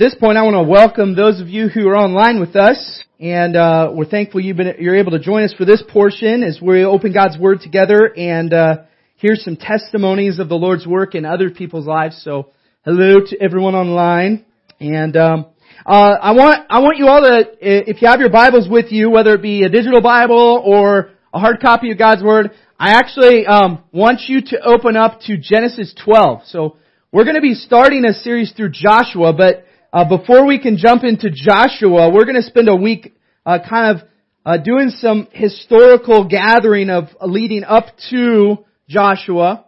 This 0.00 0.14
point, 0.14 0.38
I 0.38 0.42
want 0.44 0.54
to 0.54 0.62
welcome 0.62 1.14
those 1.14 1.42
of 1.42 1.48
you 1.50 1.68
who 1.68 1.86
are 1.86 1.94
online 1.94 2.40
with 2.40 2.56
us, 2.56 3.04
and 3.20 3.54
uh, 3.54 3.90
we're 3.92 4.06
thankful 4.06 4.40
you've 4.40 4.56
been, 4.56 4.76
you're 4.78 4.96
able 4.96 5.10
to 5.10 5.18
join 5.18 5.42
us 5.42 5.52
for 5.52 5.66
this 5.66 5.84
portion 5.86 6.42
as 6.42 6.58
we 6.58 6.82
open 6.86 7.12
God's 7.12 7.36
Word 7.36 7.60
together 7.60 8.10
and 8.16 8.50
uh, 8.50 8.76
hear 9.16 9.34
some 9.34 9.56
testimonies 9.56 10.38
of 10.38 10.48
the 10.48 10.54
Lord's 10.54 10.86
work 10.86 11.14
in 11.14 11.26
other 11.26 11.50
people's 11.50 11.86
lives. 11.86 12.18
So, 12.24 12.48
hello 12.82 13.16
to 13.26 13.42
everyone 13.42 13.74
online, 13.74 14.46
and 14.80 15.14
um, 15.18 15.46
uh, 15.84 16.14
I 16.22 16.32
want 16.32 16.64
I 16.70 16.78
want 16.78 16.96
you 16.96 17.06
all 17.06 17.20
to, 17.20 17.50
if 17.60 18.00
you 18.00 18.08
have 18.08 18.20
your 18.20 18.30
Bibles 18.30 18.70
with 18.70 18.90
you, 18.90 19.10
whether 19.10 19.34
it 19.34 19.42
be 19.42 19.64
a 19.64 19.68
digital 19.68 20.00
Bible 20.00 20.62
or 20.64 21.10
a 21.34 21.38
hard 21.38 21.60
copy 21.60 21.92
of 21.92 21.98
God's 21.98 22.22
Word, 22.22 22.52
I 22.78 22.92
actually 22.92 23.44
um, 23.44 23.84
want 23.92 24.20
you 24.28 24.40
to 24.46 24.62
open 24.64 24.96
up 24.96 25.20
to 25.26 25.36
Genesis 25.36 25.94
12. 26.02 26.46
So, 26.46 26.78
we're 27.12 27.24
going 27.24 27.36
to 27.36 27.42
be 27.42 27.52
starting 27.52 28.06
a 28.06 28.14
series 28.14 28.50
through 28.56 28.70
Joshua, 28.70 29.34
but 29.34 29.66
uh, 29.92 30.04
before 30.04 30.46
we 30.46 30.60
can 30.60 30.76
jump 30.76 31.02
into 31.02 31.30
Joshua, 31.30 32.10
we're 32.10 32.24
going 32.24 32.36
to 32.36 32.42
spend 32.42 32.68
a 32.68 32.76
week 32.76 33.12
uh, 33.44 33.58
kind 33.68 33.98
of 33.98 34.08
uh, 34.46 34.56
doing 34.56 34.90
some 34.90 35.26
historical 35.32 36.28
gathering 36.28 36.90
of 36.90 37.04
uh, 37.20 37.26
leading 37.26 37.64
up 37.64 37.86
to 38.10 38.64
Joshua 38.88 39.66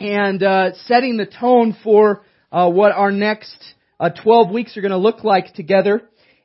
and 0.00 0.42
uh, 0.42 0.74
setting 0.86 1.16
the 1.16 1.26
tone 1.26 1.76
for 1.84 2.24
uh, 2.50 2.68
what 2.68 2.92
our 2.92 3.12
next 3.12 3.56
12 4.24 4.50
weeks 4.50 4.76
are 4.76 4.80
going 4.80 4.90
to 4.90 4.98
look 4.98 5.22
like 5.22 5.54
together. 5.54 6.02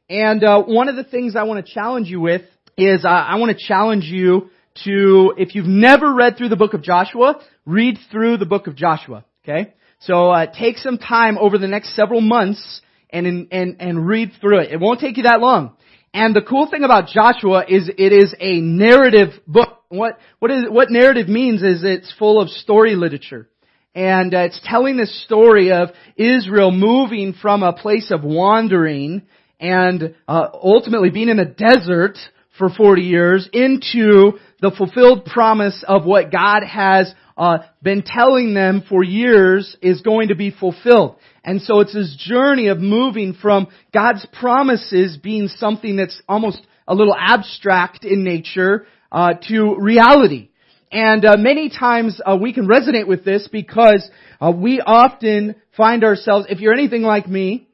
And 0.09 0.43
one 0.67 0.87
of 0.87 0.95
the 0.95 1.03
things 1.03 1.35
I 1.35 1.43
want 1.43 1.65
to 1.65 1.73
challenge 1.73 2.07
you 2.07 2.21
with 2.21 2.43
is 2.77 3.03
I 3.03 3.35
want 3.37 3.57
to 3.57 3.65
challenge 3.67 4.03
you 4.03 4.51
to, 4.85 5.33
if 5.37 5.55
you've 5.55 5.65
never 5.65 6.13
read 6.13 6.37
through 6.37 6.49
the 6.49 6.55
book 6.55 6.75
of 6.75 6.83
Joshua, 6.83 7.41
read 7.65 7.97
through 8.11 8.37
the 8.37 8.45
book 8.45 8.67
of 8.67 8.75
Joshua. 8.75 9.25
Okay, 9.43 9.73
so 9.99 10.31
take 10.57 10.77
some 10.77 10.99
time 10.99 11.39
over 11.39 11.57
the 11.57 11.67
next 11.67 11.95
several 11.95 12.21
months 12.21 12.81
and, 13.09 13.47
and, 13.51 13.75
and 13.79 14.07
read 14.07 14.31
through 14.41 14.59
it. 14.59 14.71
It 14.71 14.79
won't 14.79 14.99
take 14.99 15.17
you 15.17 15.23
that 15.23 15.39
long. 15.39 15.75
And 16.13 16.35
the 16.35 16.41
cool 16.41 16.67
thing 16.69 16.83
about 16.83 17.09
Joshua 17.09 17.65
is 17.67 17.89
it 17.89 18.13
is 18.13 18.33
a 18.39 18.59
narrative 18.59 19.29
book. 19.45 19.83
What, 19.89 20.17
what 20.39 20.51
is, 20.51 20.65
what 20.69 20.89
narrative 20.89 21.27
means 21.27 21.63
is 21.63 21.83
it's 21.83 22.13
full 22.17 22.41
of 22.41 22.49
story 22.49 22.95
literature. 22.95 23.49
And 23.93 24.33
uh, 24.33 24.39
it's 24.39 24.59
telling 24.63 24.97
the 24.97 25.05
story 25.05 25.71
of 25.71 25.89
Israel 26.15 26.71
moving 26.71 27.33
from 27.33 27.63
a 27.63 27.73
place 27.73 28.11
of 28.11 28.23
wandering 28.23 29.23
and 29.59 30.15
uh, 30.27 30.47
ultimately 30.53 31.09
being 31.09 31.29
in 31.29 31.39
a 31.39 31.45
desert 31.45 32.17
for 32.57 32.69
40 32.69 33.01
years 33.01 33.49
into 33.53 34.39
the 34.61 34.71
fulfilled 34.71 35.25
promise 35.25 35.83
of 35.87 36.05
what 36.05 36.31
God 36.31 36.63
has 36.63 37.13
uh, 37.37 37.59
been 37.83 38.03
telling 38.03 38.53
them 38.53 38.83
for 38.89 39.03
years 39.03 39.75
is 39.81 40.01
going 40.01 40.29
to 40.29 40.35
be 40.35 40.51
fulfilled. 40.51 41.17
And 41.43 41.61
so 41.61 41.79
it's 41.81 41.93
this 41.93 42.15
journey 42.19 42.67
of 42.67 42.79
moving 42.79 43.35
from 43.39 43.67
God's 43.93 44.25
promises 44.39 45.17
being 45.21 45.47
something 45.47 45.95
that's 45.95 46.19
almost 46.27 46.65
a 46.87 46.95
little 46.95 47.15
abstract 47.15 48.03
in 48.03 48.23
nature 48.23 48.87
uh, 49.11 49.33
to 49.47 49.75
reality. 49.77 50.49
And 50.91 51.23
uh, 51.25 51.35
many 51.37 51.69
times 51.69 52.19
uh, 52.25 52.37
we 52.41 52.53
can 52.53 52.67
resonate 52.67 53.07
with 53.07 53.23
this 53.23 53.47
because 53.51 54.09
uh, 54.41 54.51
we 54.51 54.81
often 54.81 55.55
find 55.75 56.03
ourselves, 56.03 56.47
if 56.49 56.59
you're 56.59 56.73
anything 56.73 57.03
like 57.03 57.27
me, 57.27 57.67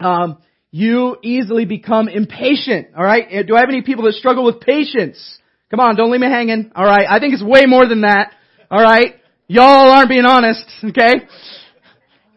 um, 0.00 0.38
you 0.70 1.16
easily 1.22 1.66
become 1.66 2.08
impatient. 2.08 2.88
All 2.96 3.04
right? 3.04 3.46
Do 3.46 3.54
I 3.54 3.60
have 3.60 3.68
any 3.68 3.82
people 3.82 4.04
that 4.04 4.14
struggle 4.14 4.44
with 4.44 4.60
patience? 4.60 5.38
Come 5.74 5.84
on, 5.84 5.96
don't 5.96 6.12
leave 6.12 6.20
me 6.20 6.28
hanging. 6.28 6.70
All 6.76 6.84
right? 6.84 7.04
I 7.10 7.18
think 7.18 7.34
it's 7.34 7.42
way 7.42 7.66
more 7.66 7.84
than 7.84 8.02
that. 8.02 8.32
All 8.70 8.80
right? 8.80 9.16
Y'all 9.48 9.90
aren't 9.90 10.08
being 10.08 10.24
honest, 10.24 10.64
okay? 10.84 11.26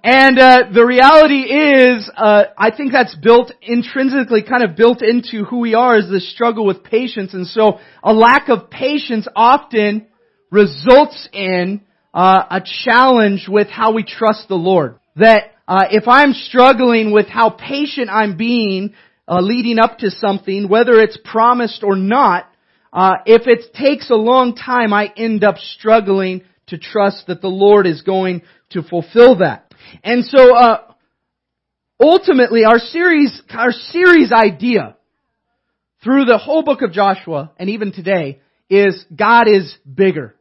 And 0.04 0.40
uh, 0.40 0.64
the 0.74 0.84
reality 0.84 1.42
is, 1.42 2.10
uh, 2.18 2.46
I 2.58 2.76
think 2.76 2.92
that's 2.92 3.14
built 3.14 3.52
intrinsically, 3.62 4.42
kind 4.42 4.64
of 4.64 4.76
built 4.76 5.04
into 5.04 5.44
who 5.44 5.60
we 5.60 5.76
are, 5.76 5.98
is 5.98 6.10
the 6.10 6.20
struggle 6.20 6.66
with 6.66 6.84
patience. 6.84 7.36
And 7.36 7.46
so, 7.46 7.78
a 8.02 8.12
lack 8.12 8.50
of 8.50 8.72
patience 8.72 9.28
often 9.36 10.08
results 10.50 11.30
in 11.32 11.82
uh, 12.16 12.42
a 12.50 12.62
challenge 12.86 13.46
with 13.48 13.68
how 13.68 13.94
we 13.94 14.04
trust 14.04 14.48
the 14.48 14.56
Lord. 14.56 14.98
That 15.16 15.52
uh, 15.68 15.86
if 15.92 16.08
I'm 16.08 16.34
struggling 16.34 17.12
with 17.12 17.28
how 17.28 17.52
patient 17.52 18.10
I'm 18.10 18.36
being 18.36 18.96
uh, 19.28 19.42
leading 19.42 19.78
up 19.78 20.00
to 20.00 20.10
something, 20.10 20.68
whether 20.68 20.94
it's 20.94 21.20
promised 21.24 21.84
or 21.84 21.96
not, 21.96 22.47
uh, 22.92 23.16
if 23.26 23.44
it 23.48 23.74
takes 23.74 24.10
a 24.10 24.16
long 24.16 24.56
time, 24.56 24.94
I 24.94 25.12
end 25.16 25.44
up 25.44 25.58
struggling 25.58 26.44
to 26.68 26.78
trust 26.78 27.28
that 27.28 27.42
the 27.42 27.48
Lord 27.48 27.88
is 27.88 28.02
going 28.02 28.42
to 28.72 28.84
fulfill 28.84 29.38
that. 29.40 29.74
And 30.04 30.26
so, 30.26 30.56
uh, 30.56 30.94
ultimately, 32.00 32.64
our 32.66 32.80
series, 32.80 33.42
our 33.50 33.72
series 33.72 34.32
idea 34.32 34.98
through 36.04 36.26
the 36.26 36.38
whole 36.38 36.64
book 36.64 36.82
of 36.82 36.92
Joshua 36.92 37.52
and 37.58 37.70
even 37.70 37.92
today 37.92 38.40
is 38.70 39.06
God 39.16 39.48
is 39.48 39.76
bigger. 39.92 40.36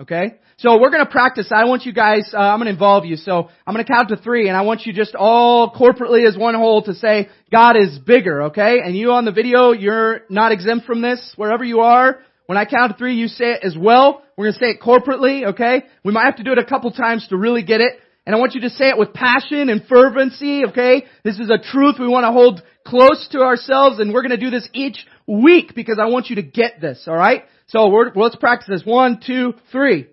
Okay? 0.00 0.38
So 0.58 0.80
we're 0.80 0.90
gonna 0.90 1.04
practice. 1.04 1.52
I 1.54 1.66
want 1.66 1.84
you 1.84 1.92
guys, 1.92 2.32
uh, 2.32 2.38
I'm 2.38 2.58
gonna 2.58 2.70
involve 2.70 3.04
you. 3.04 3.16
So 3.16 3.50
I'm 3.66 3.74
gonna 3.74 3.84
count 3.84 4.08
to 4.08 4.16
three 4.16 4.48
and 4.48 4.56
I 4.56 4.62
want 4.62 4.86
you 4.86 4.94
just 4.94 5.14
all 5.14 5.70
corporately 5.70 6.26
as 6.26 6.34
one 6.34 6.54
whole 6.54 6.82
to 6.84 6.94
say, 6.94 7.28
God 7.52 7.76
is 7.76 7.98
bigger, 7.98 8.44
okay? 8.44 8.78
And 8.82 8.96
you 8.96 9.12
on 9.12 9.26
the 9.26 9.32
video, 9.32 9.72
you're 9.72 10.22
not 10.30 10.52
exempt 10.52 10.86
from 10.86 11.02
this, 11.02 11.34
wherever 11.36 11.62
you 11.62 11.80
are. 11.80 12.20
When 12.46 12.56
I 12.56 12.64
count 12.64 12.92
to 12.92 12.96
three, 12.96 13.16
you 13.16 13.28
say 13.28 13.52
it 13.52 13.64
as 13.64 13.76
well. 13.76 14.22
We're 14.38 14.46
gonna 14.46 14.58
say 14.58 14.70
it 14.70 14.80
corporately, 14.80 15.44
okay? 15.48 15.82
We 16.02 16.14
might 16.14 16.24
have 16.24 16.36
to 16.36 16.42
do 16.42 16.52
it 16.52 16.58
a 16.58 16.64
couple 16.64 16.90
times 16.90 17.28
to 17.28 17.36
really 17.36 17.62
get 17.62 17.82
it. 17.82 17.92
And 18.24 18.34
I 18.34 18.38
want 18.38 18.54
you 18.54 18.62
to 18.62 18.70
say 18.70 18.88
it 18.88 18.96
with 18.96 19.12
passion 19.12 19.68
and 19.68 19.86
fervency, 19.86 20.64
okay? 20.68 21.04
This 21.22 21.38
is 21.38 21.50
a 21.50 21.58
truth 21.58 21.96
we 22.00 22.08
want 22.08 22.24
to 22.24 22.32
hold 22.32 22.62
close 22.82 23.28
to 23.32 23.40
ourselves 23.40 23.98
and 23.98 24.10
we're 24.10 24.22
gonna 24.22 24.38
do 24.38 24.48
this 24.48 24.66
each 24.72 25.06
week 25.26 25.74
because 25.74 25.98
I 26.00 26.06
want 26.06 26.30
you 26.30 26.36
to 26.36 26.42
get 26.42 26.80
this, 26.80 27.04
alright? 27.06 27.44
So 27.66 27.90
we're 27.90 28.12
let's 28.14 28.36
practice 28.36 28.68
this. 28.70 28.86
One, 28.86 29.20
two, 29.20 29.52
three. 29.70 30.06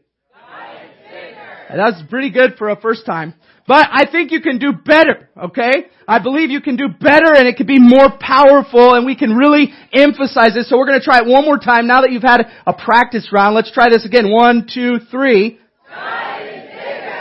That's 1.75 2.01
pretty 2.09 2.29
good 2.29 2.55
for 2.57 2.69
a 2.69 2.79
first 2.79 3.05
time. 3.05 3.33
But 3.65 3.87
I 3.91 4.05
think 4.11 4.31
you 4.31 4.41
can 4.41 4.59
do 4.59 4.73
better, 4.73 5.29
okay? 5.37 5.87
I 6.07 6.19
believe 6.19 6.49
you 6.49 6.59
can 6.59 6.75
do 6.75 6.89
better 6.89 7.33
and 7.33 7.47
it 7.47 7.55
can 7.55 7.65
be 7.65 7.79
more 7.79 8.09
powerful 8.19 8.93
and 8.93 9.05
we 9.05 9.15
can 9.15 9.31
really 9.31 9.71
emphasize 9.93 10.53
this. 10.53 10.69
So 10.69 10.77
we're 10.77 10.85
gonna 10.85 10.99
try 10.99 11.19
it 11.19 11.25
one 11.25 11.45
more 11.45 11.57
time 11.57 11.87
now 11.87 12.01
that 12.01 12.11
you've 12.11 12.23
had 12.23 12.41
a 12.67 12.73
practice 12.73 13.29
round. 13.31 13.55
Let's 13.55 13.71
try 13.71 13.89
this 13.89 14.05
again. 14.05 14.29
One, 14.29 14.67
two, 14.71 14.99
three. 15.09 15.59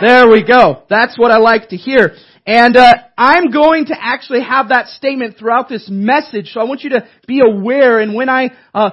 There 0.01 0.29
we 0.29 0.43
go. 0.43 0.83
That's 0.91 1.17
what 1.17 1.31
I 1.31 1.39
like 1.39 1.69
to 1.69 1.77
hear. 1.77 2.17
And 2.45 2.77
uh, 2.77 2.95
I'm 3.17 3.53
going 3.53 3.87
to 3.87 3.95
actually 3.97 4.43
have 4.43 4.71
that 4.71 4.89
statement 4.89 5.39
throughout 5.39 5.69
this 5.69 5.89
message, 5.89 6.51
so 6.53 6.61
I 6.61 6.65
want 6.65 6.83
you 6.83 6.91
to 6.91 7.07
be 7.29 7.41
aware. 7.41 8.01
And 8.01 8.15
when 8.15 8.29
I 8.29 8.51
uh, 8.75 8.91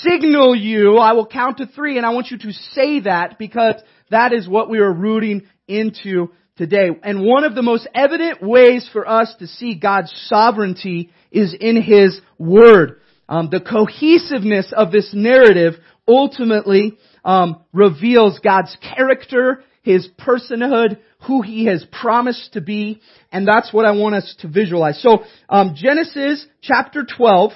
signal 0.00 0.56
you, 0.56 0.96
I 0.96 1.12
will 1.12 1.26
count 1.26 1.58
to 1.58 1.66
three, 1.66 1.96
and 1.96 2.04
I 2.04 2.10
want 2.10 2.32
you 2.32 2.38
to 2.38 2.52
say 2.52 3.00
that 3.00 3.38
because 3.38 3.76
that 4.10 4.32
is 4.32 4.48
what 4.48 4.70
we 4.70 4.78
are 4.78 4.92
rooting 4.92 5.46
into 5.66 6.28
today. 6.56 6.90
And 7.02 7.24
one 7.24 7.44
of 7.44 7.54
the 7.54 7.62
most 7.62 7.88
evident 7.94 8.42
ways 8.42 8.88
for 8.92 9.08
us 9.08 9.34
to 9.38 9.46
see 9.46 9.78
God's 9.78 10.12
sovereignty 10.26 11.10
is 11.30 11.54
in 11.58 11.80
His 11.80 12.20
Word. 12.38 13.00
Um, 13.28 13.48
the 13.50 13.60
cohesiveness 13.60 14.72
of 14.76 14.90
this 14.90 15.10
narrative 15.14 15.74
ultimately 16.06 16.98
um, 17.24 17.62
reveals 17.72 18.38
God's 18.40 18.76
character, 18.96 19.62
His 19.82 20.08
personhood, 20.18 20.98
who 21.26 21.42
He 21.42 21.66
has 21.66 21.84
promised 21.90 22.54
to 22.54 22.60
be, 22.60 23.00
and 23.30 23.46
that's 23.46 23.72
what 23.72 23.84
I 23.84 23.92
want 23.92 24.14
us 24.14 24.34
to 24.40 24.48
visualize. 24.48 25.00
So, 25.02 25.24
um, 25.48 25.74
Genesis 25.76 26.46
chapter 26.62 27.04
12, 27.04 27.52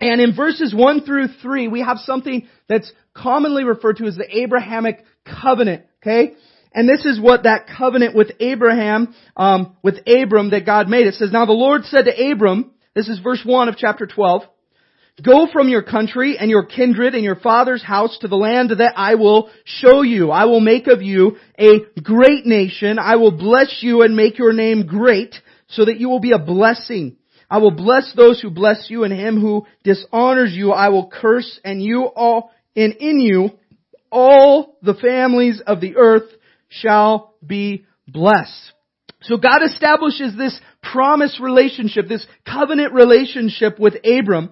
and 0.00 0.20
in 0.20 0.34
verses 0.34 0.74
1 0.74 1.04
through 1.04 1.28
3, 1.40 1.68
we 1.68 1.80
have 1.80 1.98
something 1.98 2.48
that's 2.68 2.92
commonly 3.14 3.64
referred 3.64 3.98
to 3.98 4.06
as 4.06 4.16
the 4.16 4.38
Abrahamic 4.38 5.04
covenant, 5.40 5.84
okay? 6.02 6.34
And 6.74 6.88
this 6.88 7.04
is 7.04 7.20
what 7.20 7.42
that 7.42 7.66
covenant 7.66 8.14
with 8.14 8.32
Abraham, 8.40 9.14
um, 9.36 9.76
with 9.82 10.00
Abram 10.06 10.50
that 10.50 10.66
God 10.66 10.88
made. 10.88 11.06
It 11.06 11.14
says, 11.14 11.30
Now 11.32 11.46
the 11.46 11.52
Lord 11.52 11.84
said 11.84 12.06
to 12.06 12.32
Abram, 12.32 12.72
this 12.94 13.08
is 13.08 13.18
verse 13.20 13.42
1 13.44 13.68
of 13.68 13.76
chapter 13.76 14.06
12, 14.06 14.42
Go 15.22 15.46
from 15.52 15.68
your 15.68 15.82
country 15.82 16.38
and 16.38 16.50
your 16.50 16.64
kindred 16.64 17.14
and 17.14 17.22
your 17.22 17.36
father's 17.36 17.82
house 17.82 18.16
to 18.20 18.28
the 18.28 18.36
land 18.36 18.70
that 18.70 18.94
I 18.96 19.16
will 19.16 19.50
show 19.64 20.00
you. 20.00 20.30
I 20.30 20.46
will 20.46 20.60
make 20.60 20.86
of 20.86 21.02
you 21.02 21.36
a 21.58 21.80
great 22.02 22.46
nation. 22.46 22.98
I 22.98 23.16
will 23.16 23.30
bless 23.30 23.78
you 23.82 24.02
and 24.02 24.16
make 24.16 24.38
your 24.38 24.54
name 24.54 24.86
great 24.86 25.34
so 25.68 25.84
that 25.84 26.00
you 26.00 26.08
will 26.08 26.20
be 26.20 26.32
a 26.32 26.38
blessing. 26.38 27.16
I 27.50 27.58
will 27.58 27.72
bless 27.72 28.12
those 28.16 28.40
who 28.40 28.50
bless 28.50 28.86
you 28.88 29.04
and 29.04 29.12
him 29.12 29.38
who 29.38 29.66
dishonors 29.84 30.54
you 30.54 30.72
I 30.72 30.88
will 30.88 31.10
curse 31.12 31.60
and 31.62 31.82
you 31.82 32.04
all, 32.04 32.50
and 32.74 32.94
in 32.94 33.20
you 33.20 33.50
all 34.12 34.76
the 34.82 34.94
families 34.94 35.60
of 35.66 35.80
the 35.80 35.96
earth 35.96 36.30
shall 36.68 37.34
be 37.44 37.86
blessed. 38.06 38.72
So 39.22 39.36
God 39.36 39.62
establishes 39.64 40.36
this 40.36 40.58
promise 40.82 41.40
relationship, 41.40 42.08
this 42.08 42.26
covenant 42.46 42.92
relationship 42.92 43.78
with 43.78 43.94
Abram, 44.04 44.50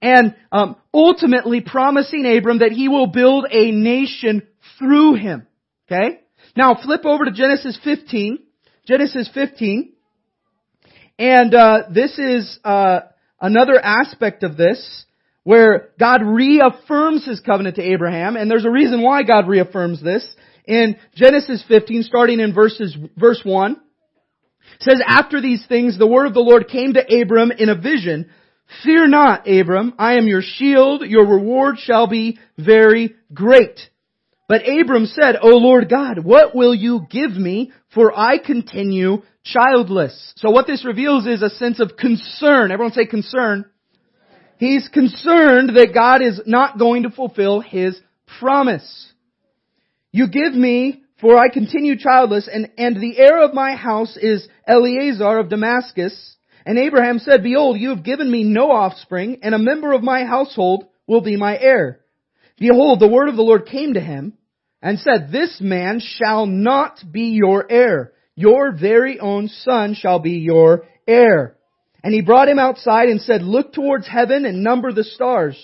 and 0.00 0.34
um, 0.50 0.76
ultimately 0.94 1.60
promising 1.60 2.24
Abram 2.26 2.58
that 2.60 2.72
he 2.72 2.88
will 2.88 3.08
build 3.08 3.46
a 3.50 3.70
nation 3.70 4.42
through 4.78 5.14
him. 5.14 5.46
Okay? 5.86 6.20
Now 6.56 6.76
flip 6.82 7.04
over 7.04 7.24
to 7.24 7.32
Genesis 7.32 7.78
15. 7.84 8.38
Genesis 8.86 9.28
15. 9.32 9.92
And 11.18 11.54
uh, 11.54 11.82
this 11.92 12.18
is 12.18 12.58
uh, 12.64 13.00
another 13.40 13.78
aspect 13.78 14.42
of 14.42 14.56
this 14.56 15.04
where 15.44 15.90
God 15.98 16.22
reaffirms 16.24 17.24
his 17.26 17.40
covenant 17.40 17.76
to 17.76 17.82
Abraham, 17.82 18.36
and 18.36 18.50
there's 18.50 18.64
a 18.64 18.70
reason 18.70 19.02
why 19.02 19.22
God 19.22 19.48
reaffirms 19.48 20.02
this. 20.02 20.26
In 20.64 20.96
Genesis 21.14 21.64
15, 21.66 22.04
starting 22.04 22.38
in 22.38 22.54
verses, 22.54 22.96
verse 23.16 23.40
1, 23.44 23.76
says, 24.80 25.02
After 25.06 25.40
these 25.40 25.64
things, 25.66 25.98
the 25.98 26.06
word 26.06 26.26
of 26.26 26.34
the 26.34 26.40
Lord 26.40 26.68
came 26.68 26.92
to 26.94 27.22
Abram 27.22 27.50
in 27.50 27.68
a 27.68 27.74
vision. 27.74 28.30
Fear 28.84 29.08
not, 29.08 29.48
Abram, 29.48 29.94
I 29.98 30.14
am 30.14 30.28
your 30.28 30.42
shield, 30.42 31.02
your 31.02 31.26
reward 31.26 31.76
shall 31.78 32.06
be 32.06 32.38
very 32.56 33.14
great. 33.34 33.78
But 34.48 34.62
Abram 34.68 35.06
said, 35.06 35.36
O 35.40 35.48
Lord 35.48 35.88
God, 35.88 36.24
what 36.24 36.54
will 36.54 36.74
you 36.74 37.06
give 37.10 37.32
me, 37.32 37.72
for 37.94 38.16
I 38.16 38.38
continue 38.38 39.22
childless? 39.44 40.34
So 40.36 40.50
what 40.50 40.66
this 40.66 40.84
reveals 40.84 41.26
is 41.26 41.42
a 41.42 41.50
sense 41.50 41.80
of 41.80 41.96
concern. 41.96 42.70
Everyone 42.70 42.92
say 42.92 43.06
concern. 43.06 43.64
He's 44.62 44.86
concerned 44.86 45.70
that 45.74 45.92
God 45.92 46.22
is 46.22 46.40
not 46.46 46.78
going 46.78 47.02
to 47.02 47.10
fulfill 47.10 47.58
His 47.58 47.98
promise. 48.38 49.12
You 50.12 50.28
give 50.28 50.54
me, 50.54 51.02
for 51.20 51.36
I 51.36 51.48
continue 51.48 51.98
childless, 51.98 52.48
and, 52.48 52.70
and 52.78 52.94
the 52.94 53.18
heir 53.18 53.42
of 53.42 53.54
my 53.54 53.74
house 53.74 54.16
is 54.16 54.46
Eliezer 54.68 55.40
of 55.40 55.48
Damascus. 55.48 56.36
And 56.64 56.78
Abraham 56.78 57.18
said, 57.18 57.42
Behold, 57.42 57.76
you 57.80 57.88
have 57.88 58.04
given 58.04 58.30
me 58.30 58.44
no 58.44 58.70
offspring, 58.70 59.40
and 59.42 59.52
a 59.52 59.58
member 59.58 59.92
of 59.92 60.04
my 60.04 60.24
household 60.24 60.84
will 61.08 61.22
be 61.22 61.36
my 61.36 61.58
heir. 61.58 61.98
Behold, 62.56 63.00
the 63.00 63.08
word 63.08 63.28
of 63.28 63.34
the 63.34 63.42
Lord 63.42 63.66
came 63.66 63.94
to 63.94 64.00
him, 64.00 64.34
and 64.80 65.00
said, 65.00 65.32
This 65.32 65.56
man 65.60 66.00
shall 66.00 66.46
not 66.46 67.00
be 67.10 67.30
your 67.34 67.66
heir. 67.68 68.12
Your 68.36 68.70
very 68.70 69.18
own 69.18 69.48
son 69.48 69.96
shall 69.98 70.20
be 70.20 70.34
your 70.34 70.84
heir. 71.08 71.56
And 72.02 72.12
he 72.12 72.20
brought 72.20 72.48
him 72.48 72.58
outside 72.58 73.08
and 73.08 73.20
said, 73.20 73.42
Look 73.42 73.72
towards 73.72 74.08
heaven 74.08 74.44
and 74.44 74.64
number 74.64 74.92
the 74.92 75.04
stars. 75.04 75.56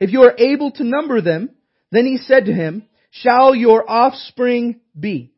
If 0.00 0.10
you 0.10 0.22
are 0.22 0.34
able 0.38 0.70
to 0.72 0.84
number 0.84 1.20
them, 1.20 1.50
then 1.90 2.06
he 2.06 2.18
said 2.18 2.46
to 2.46 2.52
him, 2.52 2.84
shall 3.10 3.54
your 3.54 3.88
offspring 3.88 4.80
be? 4.98 5.32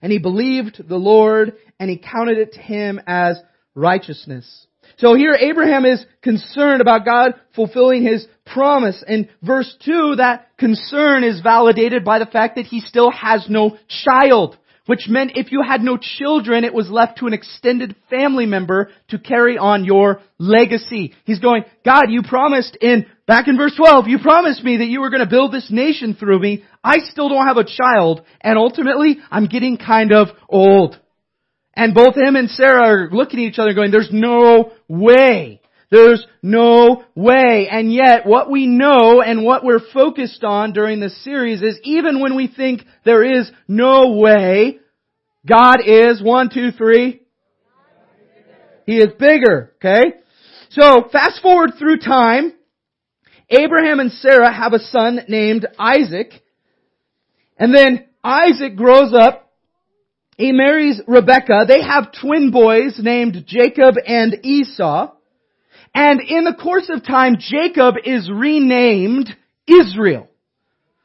And 0.00 0.12
he 0.12 0.18
believed 0.18 0.88
the 0.88 0.96
Lord 0.96 1.54
and 1.78 1.90
he 1.90 1.98
counted 1.98 2.38
it 2.38 2.52
to 2.54 2.60
him 2.60 3.00
as 3.06 3.38
righteousness. 3.74 4.66
So 4.98 5.14
here 5.14 5.34
Abraham 5.34 5.84
is 5.84 6.04
concerned 6.22 6.80
about 6.80 7.04
God 7.04 7.34
fulfilling 7.54 8.02
his 8.02 8.26
promise. 8.46 9.02
In 9.06 9.28
verse 9.42 9.72
2, 9.84 10.16
that 10.16 10.56
concern 10.56 11.24
is 11.24 11.40
validated 11.40 12.04
by 12.04 12.18
the 12.18 12.26
fact 12.26 12.56
that 12.56 12.66
he 12.66 12.80
still 12.80 13.10
has 13.10 13.46
no 13.48 13.76
child. 14.04 14.56
Which 14.88 15.06
meant 15.06 15.32
if 15.34 15.52
you 15.52 15.60
had 15.60 15.82
no 15.82 15.98
children, 15.98 16.64
it 16.64 16.72
was 16.72 16.88
left 16.88 17.18
to 17.18 17.26
an 17.26 17.34
extended 17.34 17.94
family 18.08 18.46
member 18.46 18.90
to 19.08 19.18
carry 19.18 19.58
on 19.58 19.84
your 19.84 20.22
legacy. 20.38 21.12
He's 21.26 21.40
going, 21.40 21.64
God, 21.84 22.04
you 22.08 22.22
promised 22.22 22.74
in, 22.80 23.04
back 23.26 23.48
in 23.48 23.58
verse 23.58 23.74
12, 23.76 24.08
you 24.08 24.18
promised 24.18 24.64
me 24.64 24.78
that 24.78 24.86
you 24.86 25.02
were 25.02 25.10
going 25.10 25.22
to 25.22 25.28
build 25.28 25.52
this 25.52 25.70
nation 25.70 26.16
through 26.18 26.38
me. 26.38 26.64
I 26.82 27.00
still 27.00 27.28
don't 27.28 27.46
have 27.46 27.58
a 27.58 27.66
child, 27.66 28.22
and 28.40 28.56
ultimately, 28.56 29.18
I'm 29.30 29.44
getting 29.44 29.76
kind 29.76 30.10
of 30.10 30.28
old. 30.48 30.98
And 31.74 31.92
both 31.92 32.16
him 32.16 32.34
and 32.34 32.48
Sarah 32.48 32.86
are 32.86 33.10
looking 33.12 33.40
at 33.40 33.50
each 33.50 33.58
other 33.58 33.74
going, 33.74 33.90
there's 33.90 34.08
no 34.10 34.72
way. 34.88 35.60
There's 35.90 36.26
no 36.42 37.04
way. 37.14 37.68
And 37.70 37.92
yet, 37.92 38.26
what 38.26 38.50
we 38.50 38.66
know 38.66 39.22
and 39.22 39.44
what 39.44 39.64
we're 39.64 39.80
focused 39.92 40.44
on 40.44 40.72
during 40.72 41.00
this 41.00 41.24
series 41.24 41.62
is 41.62 41.78
even 41.82 42.20
when 42.20 42.36
we 42.36 42.46
think 42.46 42.82
there 43.04 43.24
is 43.24 43.50
no 43.66 44.12
way, 44.12 44.80
God 45.46 45.78
is, 45.84 46.22
one, 46.22 46.50
two, 46.52 46.72
three, 46.72 47.22
He 48.84 48.98
is 48.98 49.12
bigger, 49.18 49.72
okay? 49.76 50.14
So, 50.70 51.08
fast 51.10 51.40
forward 51.40 51.72
through 51.78 51.98
time, 51.98 52.52
Abraham 53.48 54.00
and 54.00 54.12
Sarah 54.12 54.52
have 54.52 54.74
a 54.74 54.78
son 54.78 55.20
named 55.26 55.66
Isaac, 55.78 56.32
and 57.58 57.74
then 57.74 58.06
Isaac 58.22 58.76
grows 58.76 59.14
up, 59.14 59.50
he 60.36 60.52
marries 60.52 61.00
Rebecca, 61.06 61.64
they 61.66 61.82
have 61.82 62.12
twin 62.20 62.50
boys 62.50 63.00
named 63.02 63.44
Jacob 63.46 63.94
and 64.06 64.36
Esau, 64.44 65.12
and 65.98 66.20
in 66.20 66.44
the 66.44 66.54
course 66.54 66.88
of 66.90 67.04
time, 67.04 67.38
Jacob 67.40 67.96
is 68.04 68.30
renamed 68.32 69.34
Israel. 69.66 70.28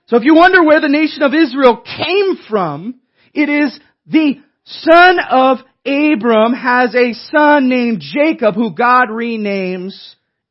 So 0.06 0.18
if 0.18 0.24
you 0.24 0.36
wonder 0.36 0.64
where 0.64 0.82
the 0.82 0.88
nation 0.88 1.24
of 1.24 1.34
Israel 1.34 1.82
came 1.82 2.36
from, 2.48 3.00
it 3.34 3.50
is 3.50 3.80
the 4.06 4.36
son 4.66 5.18
of 5.32 5.58
Abram 5.84 6.54
has 6.54 6.94
a 6.94 7.14
son 7.14 7.70
named 7.70 8.02
Jacob 8.02 8.54
who 8.54 8.76
God 8.76 9.08
renames 9.10 9.96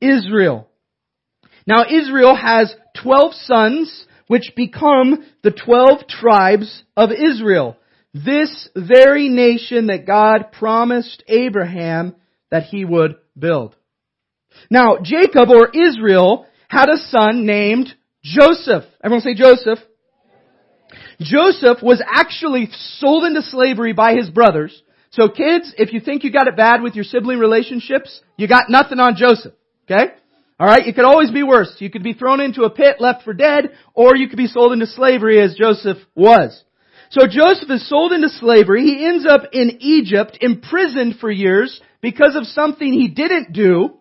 Israel. 0.01 0.69
Now 1.65 1.85
Israel 1.89 2.35
has 2.35 2.75
12 3.01 3.35
sons 3.35 4.07
which 4.27 4.55
become 4.57 5.25
the 5.45 5.53
12 5.53 6.09
tribes 6.09 6.83
of 6.97 7.11
Israel. 7.13 7.77
This 8.13 8.69
very 8.75 9.29
nation 9.29 9.87
that 9.87 10.05
God 10.05 10.51
promised 10.51 11.23
Abraham 11.29 12.17
that 12.51 12.65
he 12.65 12.85
would 12.85 13.15
build. 13.39 13.77
Now, 14.73 14.97
Jacob 15.03 15.51
or 15.51 15.69
Israel 15.69 16.47
had 16.67 16.89
a 16.89 16.97
son 16.97 17.45
named 17.45 17.95
Joseph. 18.25 18.85
Everyone 19.05 19.21
say 19.21 19.35
Joseph. 19.35 19.79
Joseph 21.21 21.83
was 21.83 22.03
actually 22.11 22.71
sold 22.97 23.25
into 23.25 23.43
slavery 23.43 23.93
by 23.93 24.15
his 24.15 24.31
brothers. 24.31 24.83
So 25.11 25.29
kids, 25.29 25.75
if 25.77 25.93
you 25.93 26.01
think 26.01 26.25
you 26.25 26.33
got 26.33 26.49
it 26.49 26.57
bad 26.57 26.81
with 26.81 26.95
your 26.95 27.05
sibling 27.05 27.39
relationships, 27.39 28.19
you 28.39 28.49
got 28.49 28.71
nothing 28.71 28.99
on 28.99 29.15
Joseph. 29.15 29.53
Okay? 29.85 30.15
Alright, 30.59 30.87
it 30.87 30.95
could 30.95 31.05
always 31.05 31.31
be 31.31 31.43
worse. 31.43 31.77
You 31.79 31.91
could 31.91 32.03
be 32.03 32.15
thrown 32.15 32.41
into 32.41 32.63
a 32.63 32.71
pit, 32.71 32.97
left 32.99 33.25
for 33.25 33.35
dead, 33.35 33.73
or 33.93 34.17
you 34.17 34.27
could 34.27 34.39
be 34.39 34.47
sold 34.47 34.73
into 34.73 34.87
slavery 34.87 35.39
as 35.39 35.55
Joseph 35.55 35.99
was. 36.15 36.65
So 37.11 37.27
Joseph 37.27 37.71
is 37.71 37.87
sold 37.91 38.13
into 38.13 38.31
slavery. 38.31 38.85
He 38.85 39.05
ends 39.07 39.27
up 39.29 39.43
in 39.53 39.77
Egypt, 39.81 40.39
imprisoned 40.41 41.17
for 41.21 41.31
years 41.31 41.79
because 42.01 42.37
of 42.37 42.47
something 42.47 42.91
he 42.91 43.09
didn't 43.09 43.53
do. 43.53 43.99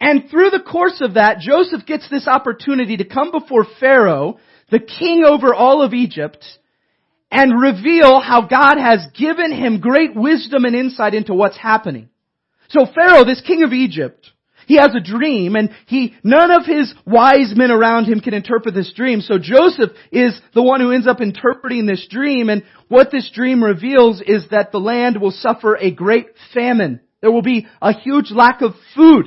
And 0.00 0.28
through 0.30 0.50
the 0.50 0.60
course 0.60 1.00
of 1.00 1.14
that, 1.14 1.38
Joseph 1.38 1.86
gets 1.86 2.08
this 2.10 2.26
opportunity 2.26 2.96
to 2.96 3.04
come 3.04 3.30
before 3.30 3.66
Pharaoh, 3.80 4.38
the 4.70 4.80
king 4.80 5.24
over 5.24 5.54
all 5.54 5.82
of 5.82 5.94
Egypt, 5.94 6.44
and 7.30 7.60
reveal 7.60 8.20
how 8.20 8.42
God 8.42 8.76
has 8.78 9.06
given 9.18 9.52
him 9.52 9.80
great 9.80 10.14
wisdom 10.14 10.64
and 10.64 10.74
insight 10.74 11.14
into 11.14 11.34
what's 11.34 11.58
happening. 11.58 12.08
So 12.68 12.86
Pharaoh, 12.86 13.24
this 13.24 13.40
king 13.40 13.62
of 13.62 13.72
Egypt, 13.72 14.30
he 14.66 14.76
has 14.76 14.94
a 14.94 15.00
dream 15.00 15.56
and 15.56 15.70
he, 15.86 16.14
none 16.22 16.50
of 16.50 16.64
his 16.64 16.94
wise 17.06 17.52
men 17.54 17.70
around 17.70 18.06
him 18.06 18.20
can 18.20 18.34
interpret 18.34 18.74
this 18.74 18.92
dream. 18.94 19.20
So 19.20 19.38
Joseph 19.38 19.90
is 20.10 20.40
the 20.54 20.62
one 20.62 20.80
who 20.80 20.92
ends 20.92 21.06
up 21.06 21.20
interpreting 21.20 21.86
this 21.86 22.06
dream 22.08 22.48
and 22.48 22.62
what 22.88 23.10
this 23.10 23.30
dream 23.32 23.62
reveals 23.62 24.22
is 24.26 24.46
that 24.50 24.72
the 24.72 24.78
land 24.78 25.20
will 25.20 25.32
suffer 25.32 25.76
a 25.76 25.90
great 25.90 26.26
famine. 26.52 27.00
There 27.20 27.32
will 27.32 27.42
be 27.42 27.66
a 27.80 27.92
huge 27.92 28.30
lack 28.30 28.62
of 28.62 28.72
food 28.94 29.26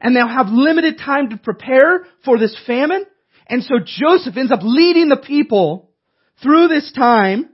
and 0.00 0.14
they'll 0.14 0.28
have 0.28 0.48
limited 0.48 0.98
time 0.98 1.30
to 1.30 1.36
prepare 1.36 2.04
for 2.24 2.38
this 2.38 2.56
famine. 2.66 3.04
And 3.48 3.62
so 3.62 3.76
Joseph 3.84 4.36
ends 4.36 4.52
up 4.52 4.60
leading 4.62 5.08
the 5.08 5.16
people 5.16 5.90
through 6.42 6.68
this 6.68 6.92
time. 6.92 7.50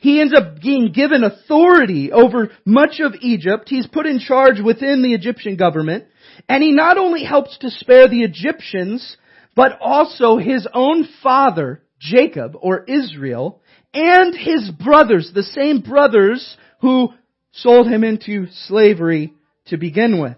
He 0.00 0.20
ends 0.20 0.32
up 0.34 0.60
being 0.60 0.92
given 0.92 1.24
authority 1.24 2.12
over 2.12 2.50
much 2.64 3.00
of 3.00 3.14
Egypt. 3.20 3.68
He's 3.68 3.86
put 3.86 4.06
in 4.06 4.20
charge 4.20 4.60
within 4.64 5.02
the 5.02 5.12
Egyptian 5.12 5.56
government. 5.56 6.04
And 6.48 6.62
he 6.62 6.72
not 6.72 6.98
only 6.98 7.24
helps 7.24 7.58
to 7.58 7.70
spare 7.70 8.08
the 8.08 8.22
Egyptians, 8.22 9.16
but 9.54 9.78
also 9.80 10.38
his 10.38 10.66
own 10.72 11.06
father, 11.22 11.82
Jacob, 11.98 12.56
or 12.58 12.84
Israel, 12.84 13.60
and 13.92 14.34
his 14.34 14.70
brothers, 14.70 15.30
the 15.34 15.42
same 15.42 15.80
brothers 15.80 16.56
who 16.80 17.10
sold 17.52 17.86
him 17.86 18.02
into 18.02 18.46
slavery 18.50 19.34
to 19.66 19.76
begin 19.76 20.20
with 20.20 20.36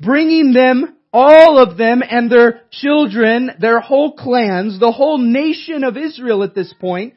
bringing 0.00 0.52
them 0.52 0.96
all 1.12 1.58
of 1.62 1.76
them 1.76 2.02
and 2.08 2.30
their 2.30 2.62
children, 2.72 3.52
their 3.60 3.80
whole 3.80 4.14
clans, 4.14 4.80
the 4.80 4.92
whole 4.92 5.18
nation 5.18 5.84
of 5.84 5.96
Israel 5.96 6.42
at 6.42 6.54
this 6.54 6.74
point, 6.80 7.14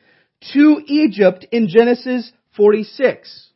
to 0.54 0.82
Egypt 0.86 1.48
in 1.52 1.68
Genesis 1.68 2.32
46. 2.56 3.50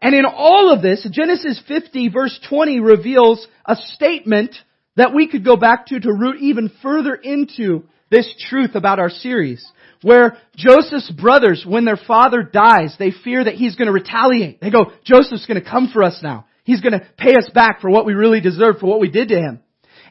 And 0.00 0.14
in 0.14 0.24
all 0.24 0.72
of 0.72 0.82
this, 0.82 1.06
Genesis 1.10 1.60
50 1.66 2.08
verse 2.08 2.38
20 2.48 2.80
reveals 2.80 3.46
a 3.64 3.76
statement 3.76 4.54
that 4.96 5.14
we 5.14 5.28
could 5.28 5.44
go 5.44 5.56
back 5.56 5.86
to 5.86 6.00
to 6.00 6.12
root 6.12 6.40
even 6.40 6.70
further 6.82 7.14
into 7.14 7.84
this 8.10 8.32
truth 8.48 8.74
about 8.74 8.98
our 8.98 9.10
series. 9.10 9.64
Where 10.02 10.38
Joseph's 10.56 11.10
brothers, 11.10 11.64
when 11.66 11.84
their 11.84 11.96
father 11.96 12.42
dies, 12.42 12.94
they 12.98 13.10
fear 13.10 13.42
that 13.42 13.54
he's 13.54 13.76
going 13.76 13.86
to 13.86 13.92
retaliate. 13.92 14.60
They 14.60 14.70
go, 14.70 14.92
Joseph's 15.04 15.46
going 15.46 15.62
to 15.62 15.68
come 15.68 15.90
for 15.92 16.02
us 16.02 16.20
now. 16.22 16.46
He's 16.68 16.82
going 16.82 16.92
to 16.92 17.08
pay 17.16 17.34
us 17.34 17.48
back 17.54 17.80
for 17.80 17.88
what 17.88 18.04
we 18.04 18.12
really 18.12 18.42
deserve, 18.42 18.76
for 18.78 18.88
what 18.88 19.00
we 19.00 19.10
did 19.10 19.28
to 19.28 19.36
him. 19.36 19.60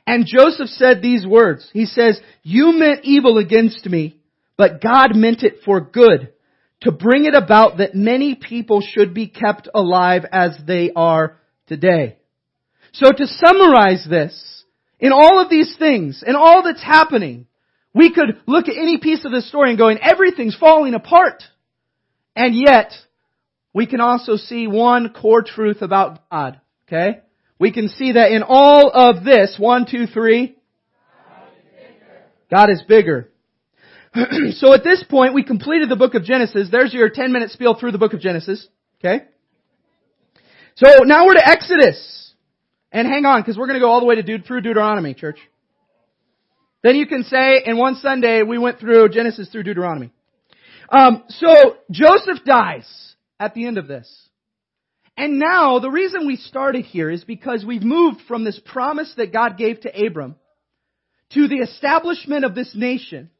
And 0.08 0.26
Joseph 0.26 0.70
said 0.70 1.04
these 1.04 1.24
words. 1.24 1.70
He 1.72 1.86
says, 1.86 2.20
you 2.42 2.72
meant 2.72 3.02
evil 3.04 3.38
against 3.38 3.86
me, 3.86 4.18
but 4.58 4.82
God 4.82 5.16
meant 5.16 5.44
it 5.44 5.58
for 5.64 5.80
good 5.80 6.34
to 6.82 6.92
bring 6.92 7.26
it 7.26 7.36
about 7.36 7.78
that 7.78 7.94
many 7.94 8.34
people 8.34 8.82
should 8.82 9.14
be 9.14 9.28
kept 9.28 9.70
alive 9.72 10.24
as 10.32 10.58
they 10.66 10.90
are 10.96 11.38
today. 11.68 12.18
So 12.92 13.12
to 13.12 13.28
summarize 13.28 14.08
this, 14.10 14.64
in 15.00 15.12
all 15.12 15.40
of 15.40 15.52
these 15.52 15.76
things, 15.78 16.24
in 16.26 16.36
all 16.36 16.64
that's 16.64 16.82
happening, 16.82 17.46
we 17.94 18.12
could 18.12 18.42
look 18.48 18.68
at 18.68 18.78
any 18.78 18.98
piece 18.98 19.26
of 19.26 19.32
this 19.32 19.48
story 19.48 19.70
and 19.70 19.78
going, 19.78 20.00
everything's 20.02 20.58
falling 20.58 20.96
apart. 20.96 21.44
And 22.36 22.56
yet, 22.56 22.94
we 23.78 23.86
can 23.86 24.02
also 24.02 24.38
see 24.38 24.66
one 24.66 25.14
core 25.14 25.44
truth 25.44 25.84
about 25.84 26.28
God. 26.32 26.60
Okay? 26.88 27.20
We 27.60 27.72
can 27.72 27.90
see 27.90 28.14
that 28.14 28.32
in 28.32 28.42
all 28.42 28.90
of 28.92 29.24
this, 29.24 29.56
one, 29.60 29.86
two, 29.86 30.08
three, 30.08 30.56
God 32.50 32.72
is 32.72 32.82
bigger. 32.88 33.30
so 34.54 34.74
at 34.74 34.84
this 34.84 35.04
point, 35.08 35.36
we 35.36 35.44
completed 35.44 35.90
the 35.90 35.96
book 35.96 36.16
of 36.16 36.24
Genesis. 36.24 36.70
There's 36.72 36.92
your 36.92 37.12
10 37.12 37.32
minute 37.32 37.52
spiel 37.52 37.76
through 37.76 37.92
the 37.92 38.00
book 38.00 38.14
of 38.14 38.20
Genesis. 38.20 38.68
Okay? 39.00 39.26
So 40.74 41.04
now 41.04 41.28
we're 41.28 41.36
to 41.36 41.48
Exodus. 41.48 42.34
And 42.92 43.08
hang 43.08 43.26
on, 43.26 43.42
because 43.42 43.60
we're 43.60 43.68
going 43.68 43.80
to 43.80 43.86
go 43.86 43.92
all 43.92 44.00
the 44.00 44.08
way 44.08 44.16
to 44.16 44.24
Deut- 44.24 44.48
through 44.48 44.62
Deuteronomy, 44.62 45.14
church. 45.14 45.38
Then 46.82 46.96
you 46.96 47.06
can 47.06 47.24
say, 47.26 47.62
in 47.64 47.78
one 47.78 47.94
Sunday, 47.98 48.42
we 48.42 48.58
went 48.58 48.80
through 48.80 49.10
Genesis 49.10 49.50
through 49.50 49.64
Deuteronomy. 49.64 50.10
Um, 50.90 51.26
so 51.30 51.76
Joseph 51.92 52.44
dies 52.44 53.08
at 53.40 53.54
the 53.54 53.66
end 53.66 53.78
of 53.78 53.88
this. 53.88 54.30
And 55.16 55.40
now, 55.40 55.80
the 55.80 55.90
reason 55.90 56.28
we 56.28 56.36
started 56.36 56.86
here 56.86 57.10
is 57.10 57.24
because 57.24 57.66
we've 57.66 57.84
moved 57.84 58.22
from 58.28 58.44
this 58.44 58.60
promise 58.64 59.12
that 59.18 59.34
God 59.34 59.58
gave 59.58 59.82
to 59.82 60.06
Abram 60.06 60.36
to 61.34 61.48
the 61.48 61.58
establishment 61.58 62.46
of 62.46 62.54
this 62.54 62.74
nation 62.76 63.32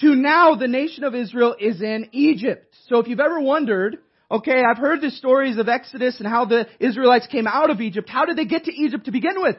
to 0.00 0.14
now 0.14 0.54
the 0.54 0.68
nation 0.68 1.04
of 1.04 1.14
Israel 1.14 1.54
is 1.58 1.80
in 1.80 2.08
Egypt. 2.12 2.74
So 2.88 2.98
if 2.98 3.08
you've 3.08 3.20
ever 3.20 3.40
wondered, 3.40 3.98
okay, 4.30 4.62
I've 4.62 4.78
heard 4.78 5.00
the 5.00 5.10
stories 5.10 5.58
of 5.58 5.68
Exodus 5.68 6.18
and 6.18 6.28
how 6.28 6.44
the 6.44 6.66
Israelites 6.80 7.26
came 7.26 7.46
out 7.46 7.70
of 7.70 7.80
Egypt. 7.80 8.08
How 8.08 8.24
did 8.24 8.36
they 8.36 8.44
get 8.44 8.64
to 8.64 8.72
Egypt 8.72 9.04
to 9.06 9.12
begin 9.12 9.36
with? 9.36 9.56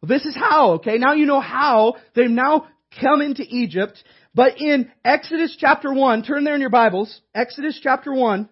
Well, 0.00 0.08
this 0.08 0.24
is 0.24 0.36
how, 0.36 0.72
okay? 0.74 0.98
Now 0.98 1.14
you 1.14 1.26
know 1.26 1.40
how 1.40 1.96
they've 2.14 2.30
now 2.30 2.68
come 3.00 3.20
into 3.20 3.44
Egypt. 3.46 4.02
But 4.34 4.60
in 4.60 4.90
Exodus 5.04 5.56
chapter 5.58 5.92
1, 5.92 6.22
turn 6.22 6.44
there 6.44 6.54
in 6.54 6.60
your 6.60 6.70
Bibles, 6.70 7.20
Exodus 7.34 7.78
chapter 7.82 8.12
1, 8.12 8.48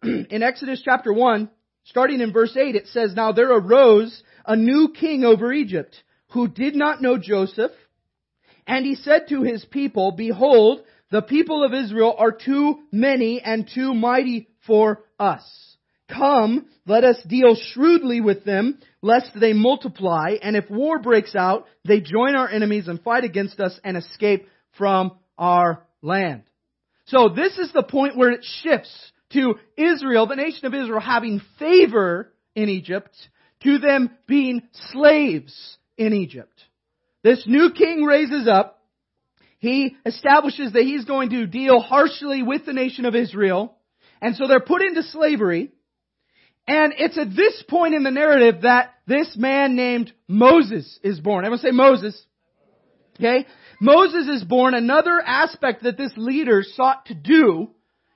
in 0.02 0.42
Exodus 0.42 0.82
chapter 0.84 1.12
1, 1.12 1.50
starting 1.84 2.20
in 2.20 2.32
verse 2.32 2.56
8, 2.56 2.74
it 2.76 2.86
says, 2.88 3.14
Now 3.14 3.32
there 3.32 3.52
arose 3.52 4.22
a 4.46 4.56
new 4.56 4.92
king 4.98 5.24
over 5.24 5.52
Egypt 5.52 5.94
who 6.32 6.48
did 6.48 6.74
not 6.74 7.02
know 7.02 7.18
Joseph. 7.18 7.72
And 8.66 8.84
he 8.84 8.94
said 8.96 9.28
to 9.28 9.42
his 9.42 9.64
people, 9.64 10.12
Behold, 10.12 10.82
the 11.10 11.22
people 11.22 11.64
of 11.64 11.72
Israel 11.72 12.14
are 12.18 12.32
too 12.32 12.80
many 12.92 13.40
and 13.40 13.68
too 13.72 13.94
mighty 13.94 14.48
for 14.66 15.04
us. 15.18 15.42
Come, 16.08 16.66
let 16.86 17.04
us 17.04 17.16
deal 17.26 17.54
shrewdly 17.54 18.20
with 18.20 18.44
them, 18.44 18.78
lest 19.02 19.30
they 19.38 19.52
multiply, 19.52 20.36
and 20.42 20.56
if 20.56 20.70
war 20.70 20.98
breaks 20.98 21.34
out, 21.34 21.66
they 21.84 22.00
join 22.00 22.34
our 22.34 22.48
enemies 22.48 22.88
and 22.88 23.02
fight 23.02 23.24
against 23.24 23.60
us 23.60 23.78
and 23.84 23.96
escape 23.96 24.48
from 24.76 25.12
our 25.36 25.86
land. 26.00 26.44
So 27.06 27.28
this 27.28 27.58
is 27.58 27.72
the 27.72 27.82
point 27.82 28.16
where 28.16 28.30
it 28.30 28.44
shifts 28.62 29.12
to 29.32 29.56
Israel, 29.76 30.26
the 30.26 30.36
nation 30.36 30.66
of 30.66 30.74
Israel 30.74 31.00
having 31.00 31.40
favor 31.58 32.32
in 32.54 32.68
Egypt, 32.68 33.14
to 33.62 33.78
them 33.78 34.10
being 34.26 34.62
slaves 34.92 35.78
in 35.96 36.12
Egypt. 36.12 36.62
This 37.22 37.44
new 37.46 37.72
king 37.72 38.04
raises 38.04 38.48
up. 38.48 38.82
He 39.58 39.96
establishes 40.06 40.72
that 40.72 40.82
he's 40.82 41.04
going 41.04 41.30
to 41.30 41.46
deal 41.46 41.80
harshly 41.80 42.42
with 42.42 42.64
the 42.64 42.72
nation 42.72 43.04
of 43.04 43.16
Israel. 43.16 43.76
And 44.22 44.36
so 44.36 44.46
they're 44.46 44.60
put 44.60 44.82
into 44.82 45.02
slavery. 45.02 45.72
And 46.66 46.92
it's 46.96 47.18
at 47.18 47.34
this 47.34 47.64
point 47.68 47.94
in 47.94 48.02
the 48.02 48.10
narrative 48.10 48.62
that 48.62 48.94
this 49.06 49.36
man 49.36 49.74
named 49.74 50.12
Moses 50.28 50.98
is 51.02 51.18
born. 51.18 51.44
Everyone 51.44 51.60
say 51.60 51.70
Moses. 51.70 52.20
Okay? 53.16 53.46
Moses 53.80 54.28
is 54.28 54.44
born. 54.44 54.74
Another 54.74 55.20
aspect 55.24 55.82
that 55.82 55.96
this 55.96 56.12
leader 56.16 56.62
sought 56.62 57.06
to 57.06 57.14
do 57.14 57.70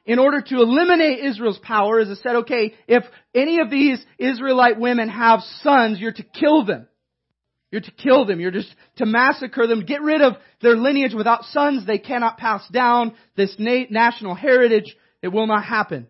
in 0.04 0.18
order 0.18 0.40
to 0.40 0.56
eliminate 0.56 1.24
Israel's 1.24 1.60
power 1.60 2.00
is 2.00 2.08
it 2.08 2.18
said, 2.22 2.36
okay, 2.36 2.74
if 2.88 3.04
any 3.34 3.60
of 3.60 3.70
these 3.70 4.04
Israelite 4.18 4.78
women 4.78 5.08
have 5.08 5.40
sons, 5.62 6.00
you're 6.00 6.12
to 6.12 6.24
kill 6.24 6.64
them. 6.64 6.88
You're 7.70 7.80
to 7.80 7.90
kill 7.90 8.26
them. 8.26 8.38
You're 8.38 8.50
just 8.50 8.74
to 8.96 9.06
massacre 9.06 9.66
them. 9.66 9.86
Get 9.86 10.02
rid 10.02 10.20
of 10.20 10.34
their 10.60 10.76
lineage. 10.76 11.14
Without 11.14 11.44
sons, 11.44 11.86
they 11.86 11.98
cannot 11.98 12.36
pass 12.36 12.66
down 12.68 13.14
this 13.36 13.54
national 13.58 14.34
heritage. 14.34 14.94
It 15.22 15.28
will 15.28 15.46
not 15.46 15.64
happen. 15.64 16.08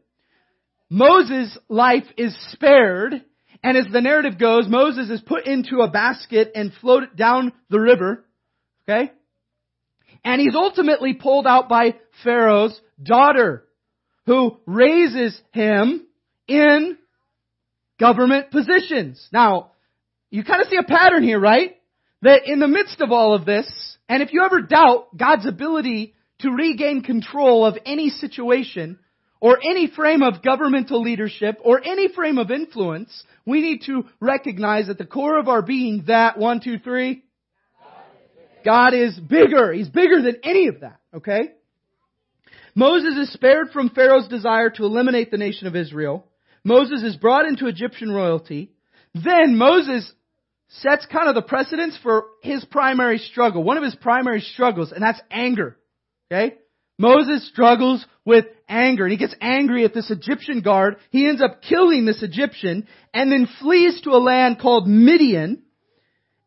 Moses' 0.91 1.57
life 1.69 2.05
is 2.17 2.37
spared, 2.51 3.23
and 3.63 3.77
as 3.77 3.87
the 3.93 4.01
narrative 4.01 4.39
goes, 4.39 4.67
Moses 4.69 5.09
is 5.09 5.21
put 5.21 5.47
into 5.47 5.81
a 5.81 5.91
basket 5.91 6.51
and 6.55 6.73
floated 6.81 7.17
down 7.17 7.53
the 7.71 7.81
river. 7.81 8.25
Okay? 8.89 9.13
And 10.25 10.41
he's 10.41 10.55
ultimately 10.55 11.15
pulled 11.15 11.47
out 11.47 11.69
by 11.69 11.95
Pharaoh's 12.25 12.79
daughter, 13.03 13.65
who 14.27 14.59
raises 14.67 15.41
him 15.53 16.07
in 16.47 16.99
government 17.99 18.51
positions. 18.51 19.27
Now, 19.33 19.73
you 20.31 20.45
kind 20.45 20.63
of 20.63 20.69
see 20.69 20.77
a 20.77 20.83
pattern 20.83 21.23
here, 21.23 21.41
right? 21.41 21.77
That 22.23 22.43
in 22.47 22.61
the 22.61 22.69
midst 22.69 23.01
of 23.01 23.13
all 23.13 23.35
of 23.35 23.45
this, 23.45 23.69
and 24.09 24.23
if 24.23 24.33
you 24.33 24.45
ever 24.45 24.63
doubt 24.63 25.17
God's 25.17 25.47
ability 25.47 26.15
to 26.41 26.51
regain 26.51 27.03
control 27.03 27.67
of 27.67 27.77
any 27.85 28.11
situation, 28.11 28.99
or 29.41 29.59
any 29.59 29.89
frame 29.89 30.23
of 30.23 30.41
governmental 30.41 31.03
leadership, 31.03 31.59
or 31.65 31.81
any 31.85 32.09
frame 32.13 32.39
of 32.39 32.53
influence, 32.53 33.25
we 33.45 33.61
need 33.61 33.83
to 33.87 34.05
recognize 34.21 34.89
at 34.89 34.99
the 34.99 35.05
core 35.05 35.37
of 35.39 35.49
our 35.49 35.63
being 35.63 36.05
that, 36.07 36.39
one, 36.39 36.61
two, 36.61 36.79
three, 36.79 37.25
God 38.65 38.95
is 38.95 39.19
bigger. 39.19 39.73
He's 39.73 39.89
bigger 39.89 40.23
than 40.23 40.37
any 40.45 40.69
of 40.69 40.81
that, 40.81 41.01
okay? 41.13 41.55
Moses 42.75 43.17
is 43.17 43.33
spared 43.33 43.71
from 43.71 43.91
Pharaoh's 43.91 44.29
desire 44.29 44.71
to 44.71 44.85
eliminate 44.85 45.31
the 45.31 45.39
nation 45.39 45.67
of 45.67 45.77
Israel. 45.77 46.27
Moses 46.65 47.03
is 47.03 47.17
brought 47.17 47.47
into 47.47 47.67
Egyptian 47.67 48.11
royalty. 48.11 48.73
Then 49.15 49.57
Moses 49.57 50.11
sets 50.69 51.07
kind 51.07 51.29
of 51.29 51.35
the 51.35 51.43
precedence 51.43 51.99
for 52.03 52.25
his 52.43 52.65
primary 52.65 53.19
struggle, 53.19 53.63
one 53.63 53.77
of 53.77 53.85
his 53.85 53.95
primary 53.97 54.41
struggles, 54.41 54.93
and 54.93 55.03
that's 55.03 55.21
anger. 55.31 55.77
Okay? 56.31 56.57
Moses 56.99 57.47
struggles 57.49 58.07
with 58.25 58.47
anger, 58.69 59.05
and 59.05 59.13
he 59.13 59.19
gets 59.19 59.35
angry 59.41 59.85
at 59.85 59.93
this 59.93 60.11
Egyptian 60.11 60.61
guard. 60.61 60.97
He 61.11 61.29
ends 61.29 61.43
up 61.43 61.61
killing 61.63 62.05
this 62.07 62.23
Egyptian, 62.23 62.87
and 63.13 63.31
then 63.31 63.49
flees 63.61 64.01
to 64.03 64.11
a 64.11 64.23
land 64.23 64.59
called 64.61 64.89
Midian, 64.89 65.63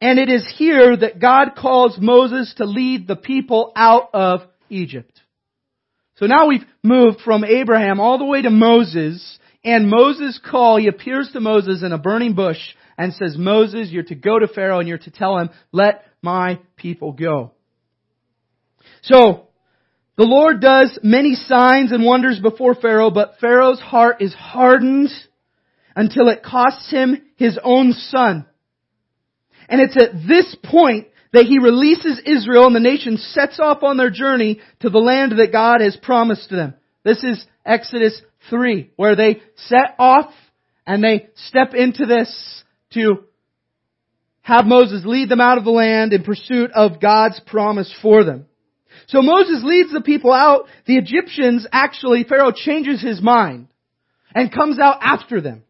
and 0.02 0.20
it 0.20 0.30
is 0.30 0.46
here 0.58 0.96
that 0.96 1.20
God 1.20 1.56
calls 1.58 1.98
Moses 2.00 2.54
to 2.58 2.66
lead 2.66 3.08
the 3.08 3.16
people 3.16 3.72
out 3.76 4.10
of 4.14 4.42
Egypt. 4.70 5.15
So 6.18 6.28
now 6.28 6.48
we've 6.48 6.66
moved 6.82 7.22
from 7.22 7.44
Abraham 7.44 8.00
all 8.00 8.18
the 8.18 8.26
way 8.26 8.42
to 8.42 8.50
Moses, 8.50 9.40
and 9.64 9.90
Moses' 9.90 10.40
call, 10.50 10.78
he 10.78 10.88
appears 10.88 11.30
to 11.34 11.42
Moses 11.42 11.84
in 11.84 11.92
a 11.92 11.98
burning 11.98 12.36
bush, 12.36 12.60
and 12.98 13.14
says, 13.14 13.36
Moses, 13.38 13.90
you're 13.90 14.04
to 14.04 14.16
go 14.16 14.40
to 14.40 14.48
Pharaoh 14.48 14.80
and 14.80 14.88
you're 14.88 14.98
to 15.00 15.12
tell 15.12 15.38
him, 15.38 15.50
let 15.74 16.06
my 16.22 16.60
people 16.78 17.12
go. 17.12 17.52
So, 19.02 19.50
the 20.18 20.24
Lord 20.24 20.62
does 20.62 20.98
many 21.04 21.36
signs 21.36 21.92
and 21.92 22.06
wonders 22.06 22.40
before 22.40 22.74
Pharaoh, 22.74 23.12
but 23.12 23.36
Pharaoh's 23.42 23.82
heart 23.82 24.22
is 24.22 24.34
hardened 24.34 25.10
until 25.94 26.30
it 26.30 26.42
costs 26.42 26.90
him 26.90 27.22
his 27.36 27.60
own 27.62 27.92
son. 27.92 28.46
And 29.68 29.82
it's 29.82 29.98
at 30.02 30.26
this 30.26 30.56
point 30.64 31.08
that 31.34 31.46
he 31.46 31.60
releases 31.60 32.22
Israel 32.26 32.68
and 32.68 32.76
the 32.76 32.80
nation 32.80 33.18
sets 33.18 33.60
off 33.60 33.84
on 33.84 33.98
their 33.98 34.10
journey 34.10 34.60
to 34.82 34.90
the 34.90 35.00
land 35.00 35.34
that 35.38 35.52
God 35.52 35.82
has 35.82 35.98
promised 35.98 36.50
them. 36.50 36.76
This 37.04 37.24
is 37.24 37.46
Exodus 37.66 38.22
3, 38.50 38.92
where 38.96 39.16
they 39.16 39.42
set 39.56 39.96
off 40.00 40.34
And 40.88 41.04
they 41.04 41.30
step 41.36 41.74
into 41.74 42.06
this 42.06 42.64
to 42.94 43.24
have 44.42 44.66
Moses 44.66 45.04
lead 45.06 45.30
them 45.30 45.42
out 45.42 45.58
of 45.58 45.64
the 45.64 45.72
land 45.72 46.14
in 46.14 46.24
pursuit 46.24 46.72
of 46.72 47.02
God's 47.02 47.40
promise 47.48 47.92
for 48.02 48.24
them. 48.24 48.46
So 49.08 49.22
Moses 49.22 49.62
leads 49.64 49.92
the 49.92 50.02
people 50.02 50.32
out. 50.32 50.66
The 50.86 50.98
Egyptians 50.98 51.66
actually, 51.72 52.24
Pharaoh 52.24 52.52
changes 52.56 53.02
his 53.02 53.22
mind 53.22 53.68
and 54.34 54.54
comes 54.54 54.80
out 54.80 55.00
after 55.02 55.42
them. 55.42 55.64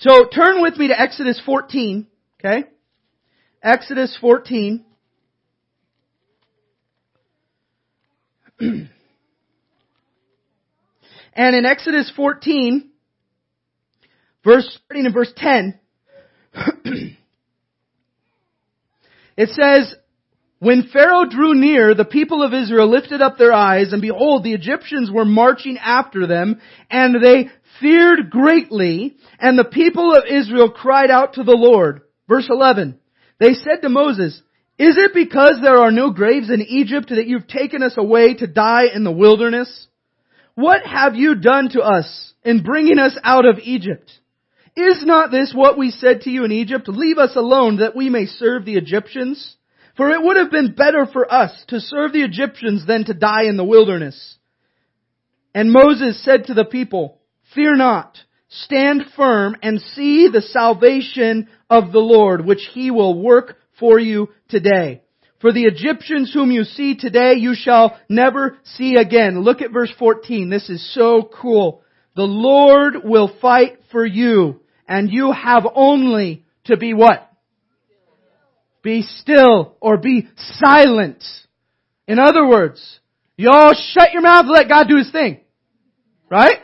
So 0.00 0.26
turn 0.26 0.60
with 0.60 0.76
me 0.76 0.88
to 0.88 1.00
Exodus 1.00 1.40
14, 1.44 2.06
okay? 2.40 2.64
Exodus 3.64 4.16
14. 4.20 4.84
and 8.60 8.90
in 11.34 11.64
Exodus 11.64 12.12
14, 12.14 12.90
verse, 14.44 14.78
starting 14.84 15.06
in 15.06 15.14
verse 15.14 15.32
10, 15.34 15.80
it 19.38 19.48
says, 19.48 19.94
when 20.58 20.90
Pharaoh 20.92 21.24
drew 21.24 21.54
near, 21.54 21.94
the 21.94 22.04
people 22.04 22.42
of 22.42 22.52
Israel 22.52 22.90
lifted 22.90 23.22
up 23.22 23.38
their 23.38 23.54
eyes, 23.54 23.94
and 23.94 24.02
behold, 24.02 24.44
the 24.44 24.52
Egyptians 24.52 25.10
were 25.10 25.24
marching 25.24 25.78
after 25.78 26.26
them, 26.26 26.60
and 26.90 27.14
they 27.22 27.48
feared 27.80 28.28
greatly, 28.28 29.16
and 29.38 29.58
the 29.58 29.64
people 29.64 30.14
of 30.14 30.24
Israel 30.30 30.70
cried 30.70 31.10
out 31.10 31.32
to 31.34 31.42
the 31.42 31.56
Lord. 31.56 32.02
Verse 32.28 32.48
11. 32.50 33.00
They 33.38 33.54
said 33.54 33.82
to 33.82 33.88
Moses, 33.88 34.40
Is 34.78 34.96
it 34.96 35.12
because 35.14 35.58
there 35.60 35.78
are 35.78 35.90
no 35.90 36.10
graves 36.10 36.50
in 36.50 36.62
Egypt 36.62 37.08
that 37.10 37.26
you've 37.26 37.48
taken 37.48 37.82
us 37.82 37.94
away 37.96 38.34
to 38.34 38.46
die 38.46 38.86
in 38.94 39.04
the 39.04 39.12
wilderness? 39.12 39.88
What 40.54 40.84
have 40.86 41.16
you 41.16 41.34
done 41.34 41.70
to 41.70 41.80
us 41.80 42.32
in 42.44 42.62
bringing 42.62 42.98
us 42.98 43.18
out 43.24 43.46
of 43.46 43.58
Egypt? 43.58 44.10
Is 44.76 45.04
not 45.04 45.30
this 45.30 45.52
what 45.54 45.78
we 45.78 45.90
said 45.90 46.22
to 46.22 46.30
you 46.30 46.44
in 46.44 46.52
Egypt? 46.52 46.88
Leave 46.88 47.18
us 47.18 47.36
alone 47.36 47.78
that 47.78 47.96
we 47.96 48.08
may 48.08 48.26
serve 48.26 48.64
the 48.64 48.76
Egyptians? 48.76 49.56
For 49.96 50.10
it 50.10 50.22
would 50.22 50.36
have 50.36 50.50
been 50.50 50.74
better 50.74 51.06
for 51.06 51.32
us 51.32 51.52
to 51.68 51.80
serve 51.80 52.12
the 52.12 52.22
Egyptians 52.22 52.84
than 52.86 53.04
to 53.04 53.14
die 53.14 53.44
in 53.44 53.56
the 53.56 53.64
wilderness. 53.64 54.38
And 55.54 55.72
Moses 55.72 56.22
said 56.24 56.46
to 56.46 56.54
the 56.54 56.64
people, 56.64 57.20
Fear 57.54 57.76
not, 57.76 58.18
stand 58.48 59.04
firm 59.16 59.56
and 59.62 59.80
see 59.80 60.28
the 60.32 60.42
salvation 60.42 61.48
of 61.68 61.92
the 61.92 61.98
Lord, 61.98 62.44
which 62.44 62.68
he 62.72 62.90
will 62.90 63.20
work 63.20 63.56
for 63.78 63.98
you 63.98 64.28
today. 64.48 65.02
For 65.40 65.52
the 65.52 65.64
Egyptians 65.64 66.32
whom 66.32 66.50
you 66.50 66.64
see 66.64 66.96
today, 66.96 67.34
you 67.34 67.54
shall 67.54 67.98
never 68.08 68.56
see 68.62 68.96
again. 68.96 69.40
Look 69.40 69.60
at 69.60 69.72
verse 69.72 69.92
14. 69.98 70.48
This 70.48 70.70
is 70.70 70.94
so 70.94 71.28
cool. 71.40 71.82
The 72.16 72.22
Lord 72.22 73.04
will 73.04 73.30
fight 73.42 73.80
for 73.90 74.06
you, 74.06 74.60
and 74.88 75.10
you 75.10 75.32
have 75.32 75.66
only 75.74 76.46
to 76.64 76.76
be 76.76 76.94
what? 76.94 77.30
Be 78.82 79.02
still 79.02 79.76
or 79.80 79.96
be 79.96 80.28
silent. 80.36 81.22
In 82.06 82.18
other 82.18 82.46
words, 82.46 83.00
y'all 83.36 83.74
shut 83.74 84.12
your 84.12 84.22
mouth 84.22 84.46
and 84.46 84.52
let 84.52 84.68
God 84.68 84.86
do 84.88 84.96
His 84.96 85.10
thing. 85.10 85.40
Right? 86.30 86.58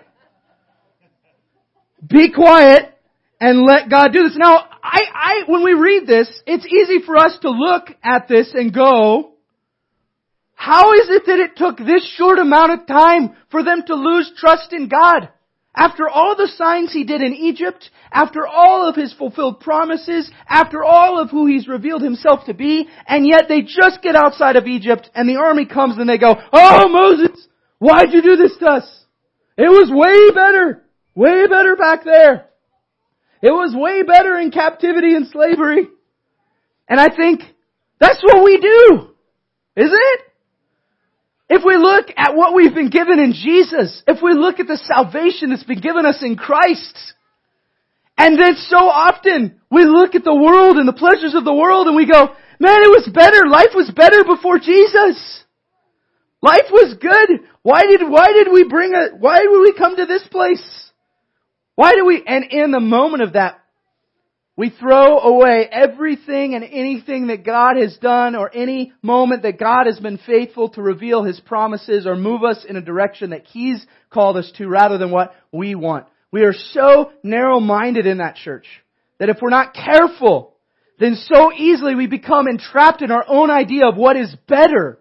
Be 2.06 2.32
quiet 2.32 2.94
and 3.40 3.62
let 3.62 3.90
God 3.90 4.12
do 4.12 4.22
this. 4.22 4.36
Now, 4.36 4.64
I, 4.82 5.00
I, 5.14 5.42
when 5.46 5.64
we 5.64 5.74
read 5.74 6.06
this, 6.06 6.28
it's 6.46 6.66
easy 6.66 7.04
for 7.04 7.16
us 7.16 7.38
to 7.42 7.50
look 7.50 7.88
at 8.02 8.28
this 8.28 8.52
and 8.54 8.72
go, 8.72 9.34
how 10.54 10.92
is 10.92 11.08
it 11.08 11.24
that 11.26 11.38
it 11.38 11.56
took 11.56 11.78
this 11.78 12.06
short 12.16 12.38
amount 12.38 12.72
of 12.72 12.86
time 12.86 13.34
for 13.50 13.62
them 13.62 13.82
to 13.86 13.94
lose 13.94 14.30
trust 14.36 14.72
in 14.72 14.88
God? 14.88 15.30
After 15.74 16.08
all 16.08 16.36
the 16.36 16.48
signs 16.48 16.92
he 16.92 17.04
did 17.04 17.22
in 17.22 17.32
Egypt, 17.32 17.90
after 18.12 18.46
all 18.46 18.88
of 18.88 18.96
his 18.96 19.14
fulfilled 19.14 19.60
promises, 19.60 20.30
after 20.48 20.82
all 20.82 21.18
of 21.18 21.30
who 21.30 21.46
he's 21.46 21.68
revealed 21.68 22.02
himself 22.02 22.44
to 22.46 22.54
be, 22.54 22.88
and 23.06 23.26
yet 23.26 23.44
they 23.48 23.62
just 23.62 24.02
get 24.02 24.16
outside 24.16 24.56
of 24.56 24.66
Egypt 24.66 25.08
and 25.14 25.28
the 25.28 25.36
army 25.36 25.64
comes 25.64 25.96
and 25.96 26.08
they 26.08 26.18
go, 26.18 26.34
Oh 26.52 26.88
Moses, 26.88 27.46
why'd 27.78 28.12
you 28.12 28.20
do 28.20 28.36
this 28.36 28.56
to 28.58 28.66
us? 28.66 29.04
It 29.56 29.70
was 29.70 29.90
way 29.90 30.34
better, 30.34 30.82
way 31.14 31.46
better 31.46 31.76
back 31.76 32.04
there. 32.04 32.46
It 33.42 33.50
was 33.50 33.74
way 33.74 34.02
better 34.02 34.38
in 34.38 34.50
captivity 34.50 35.14
and 35.14 35.26
slavery. 35.28 35.88
And 36.88 37.00
I 37.00 37.08
think 37.14 37.40
that's 37.98 38.22
what 38.22 38.44
we 38.44 38.58
do. 38.58 39.10
Isn't 39.76 39.92
it? 39.92 40.20
If 41.48 41.62
we 41.64 41.76
look 41.76 42.06
at 42.16 42.36
what 42.36 42.54
we've 42.54 42.74
been 42.74 42.90
given 42.90 43.18
in 43.18 43.32
Jesus, 43.32 44.02
if 44.06 44.22
we 44.22 44.34
look 44.34 44.60
at 44.60 44.68
the 44.68 44.76
salvation 44.76 45.50
that's 45.50 45.64
been 45.64 45.80
given 45.80 46.06
us 46.06 46.22
in 46.22 46.36
Christ, 46.36 47.14
and 48.16 48.38
then 48.38 48.54
so 48.68 48.76
often 48.76 49.60
we 49.70 49.84
look 49.84 50.14
at 50.14 50.24
the 50.24 50.34
world 50.34 50.76
and 50.76 50.86
the 50.86 50.92
pleasures 50.92 51.34
of 51.34 51.44
the 51.44 51.54
world 51.54 51.86
and 51.86 51.96
we 51.96 52.06
go, 52.06 52.28
man, 52.60 52.82
it 52.82 52.92
was 52.92 53.08
better. 53.12 53.48
Life 53.48 53.74
was 53.74 53.90
better 53.90 54.22
before 54.22 54.58
Jesus. 54.58 55.44
Life 56.42 56.70
was 56.70 56.96
good. 57.00 57.48
Why 57.62 57.82
did, 57.82 58.02
why 58.08 58.32
did 58.32 58.52
we 58.52 58.64
bring 58.68 58.94
a, 58.94 59.16
why 59.16 59.40
did 59.40 59.50
we 59.50 59.74
come 59.76 59.96
to 59.96 60.06
this 60.06 60.22
place? 60.30 60.89
Why 61.80 61.94
do 61.94 62.04
we, 62.04 62.22
and 62.26 62.44
in 62.44 62.72
the 62.72 62.78
moment 62.78 63.22
of 63.22 63.32
that, 63.32 63.58
we 64.54 64.68
throw 64.68 65.18
away 65.20 65.66
everything 65.72 66.54
and 66.54 66.62
anything 66.62 67.28
that 67.28 67.42
God 67.42 67.78
has 67.78 67.96
done 67.96 68.36
or 68.36 68.54
any 68.54 68.92
moment 69.00 69.44
that 69.44 69.58
God 69.58 69.86
has 69.86 69.98
been 69.98 70.18
faithful 70.26 70.68
to 70.72 70.82
reveal 70.82 71.24
His 71.24 71.40
promises 71.40 72.06
or 72.06 72.16
move 72.16 72.44
us 72.44 72.66
in 72.68 72.76
a 72.76 72.82
direction 72.82 73.30
that 73.30 73.46
He's 73.46 73.82
called 74.10 74.36
us 74.36 74.52
to 74.58 74.68
rather 74.68 74.98
than 74.98 75.10
what 75.10 75.34
we 75.52 75.74
want. 75.74 76.06
We 76.30 76.42
are 76.42 76.52
so 76.52 77.12
narrow-minded 77.22 78.04
in 78.04 78.18
that 78.18 78.36
church 78.36 78.66
that 79.18 79.30
if 79.30 79.38
we're 79.40 79.48
not 79.48 79.72
careful, 79.72 80.56
then 80.98 81.14
so 81.32 81.50
easily 81.50 81.94
we 81.94 82.08
become 82.08 82.46
entrapped 82.46 83.00
in 83.00 83.10
our 83.10 83.24
own 83.26 83.50
idea 83.50 83.86
of 83.88 83.96
what 83.96 84.18
is 84.18 84.36
better 84.46 84.98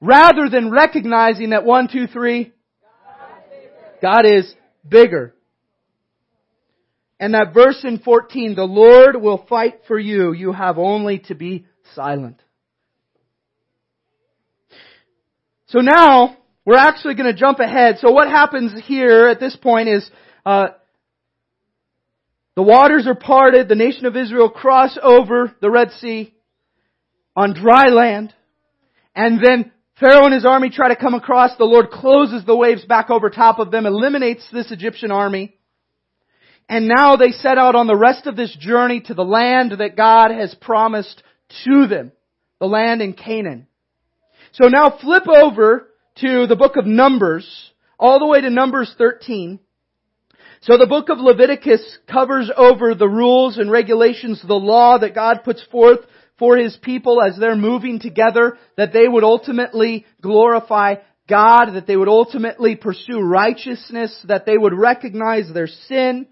rather 0.00 0.48
than 0.48 0.70
recognizing 0.70 1.50
that 1.50 1.64
one, 1.64 1.88
two, 1.92 2.06
three, 2.06 2.52
God 4.00 4.26
is 4.26 4.54
bigger. 4.88 5.34
And 7.22 7.34
that 7.34 7.54
verse 7.54 7.78
in 7.84 8.00
14, 8.00 8.56
the 8.56 8.64
Lord 8.64 9.14
will 9.14 9.46
fight 9.48 9.82
for 9.86 9.96
you. 9.96 10.32
You 10.32 10.50
have 10.50 10.76
only 10.76 11.20
to 11.28 11.36
be 11.36 11.66
silent. 11.94 12.42
So 15.66 15.78
now, 15.78 16.36
we're 16.64 16.74
actually 16.74 17.14
going 17.14 17.32
to 17.32 17.38
jump 17.38 17.60
ahead. 17.60 17.98
So 18.00 18.10
what 18.10 18.26
happens 18.26 18.72
here 18.86 19.28
at 19.28 19.38
this 19.38 19.54
point 19.54 19.88
is, 19.88 20.10
uh, 20.44 20.70
the 22.56 22.64
waters 22.64 23.06
are 23.06 23.14
parted, 23.14 23.68
the 23.68 23.76
nation 23.76 24.06
of 24.06 24.16
Israel 24.16 24.50
cross 24.50 24.98
over 25.00 25.54
the 25.60 25.70
Red 25.70 25.92
Sea 26.00 26.34
on 27.36 27.54
dry 27.54 27.90
land, 27.90 28.34
and 29.14 29.38
then 29.40 29.70
Pharaoh 30.00 30.24
and 30.24 30.34
his 30.34 30.44
army 30.44 30.70
try 30.70 30.88
to 30.88 30.96
come 30.96 31.14
across, 31.14 31.56
the 31.56 31.64
Lord 31.64 31.90
closes 31.90 32.44
the 32.44 32.56
waves 32.56 32.84
back 32.84 33.10
over 33.10 33.30
top 33.30 33.60
of 33.60 33.70
them, 33.70 33.86
eliminates 33.86 34.44
this 34.52 34.72
Egyptian 34.72 35.12
army, 35.12 35.54
and 36.68 36.88
now 36.88 37.16
they 37.16 37.30
set 37.30 37.58
out 37.58 37.74
on 37.74 37.86
the 37.86 37.96
rest 37.96 38.26
of 38.26 38.36
this 38.36 38.56
journey 38.58 39.00
to 39.06 39.14
the 39.14 39.24
land 39.24 39.72
that 39.78 39.96
God 39.96 40.30
has 40.30 40.54
promised 40.60 41.22
to 41.64 41.86
them. 41.86 42.12
The 42.60 42.66
land 42.66 43.02
in 43.02 43.12
Canaan. 43.12 43.66
So 44.52 44.68
now 44.68 44.96
flip 45.00 45.24
over 45.28 45.88
to 46.20 46.46
the 46.46 46.56
book 46.56 46.76
of 46.76 46.86
Numbers, 46.86 47.72
all 47.98 48.18
the 48.18 48.26
way 48.26 48.40
to 48.40 48.50
Numbers 48.50 48.94
13. 48.98 49.58
So 50.62 50.78
the 50.78 50.86
book 50.86 51.08
of 51.08 51.18
Leviticus 51.18 51.98
covers 52.10 52.50
over 52.56 52.94
the 52.94 53.08
rules 53.08 53.58
and 53.58 53.70
regulations, 53.70 54.40
the 54.46 54.54
law 54.54 54.98
that 54.98 55.14
God 55.14 55.40
puts 55.44 55.64
forth 55.72 56.00
for 56.38 56.56
His 56.56 56.76
people 56.80 57.20
as 57.20 57.36
they're 57.36 57.56
moving 57.56 57.98
together, 57.98 58.58
that 58.76 58.92
they 58.92 59.08
would 59.08 59.24
ultimately 59.24 60.06
glorify 60.20 60.96
God, 61.28 61.72
that 61.72 61.86
they 61.86 61.96
would 61.96 62.08
ultimately 62.08 62.76
pursue 62.76 63.20
righteousness, 63.20 64.16
that 64.28 64.46
they 64.46 64.56
would 64.56 64.74
recognize 64.74 65.52
their 65.52 65.66
sin, 65.66 66.28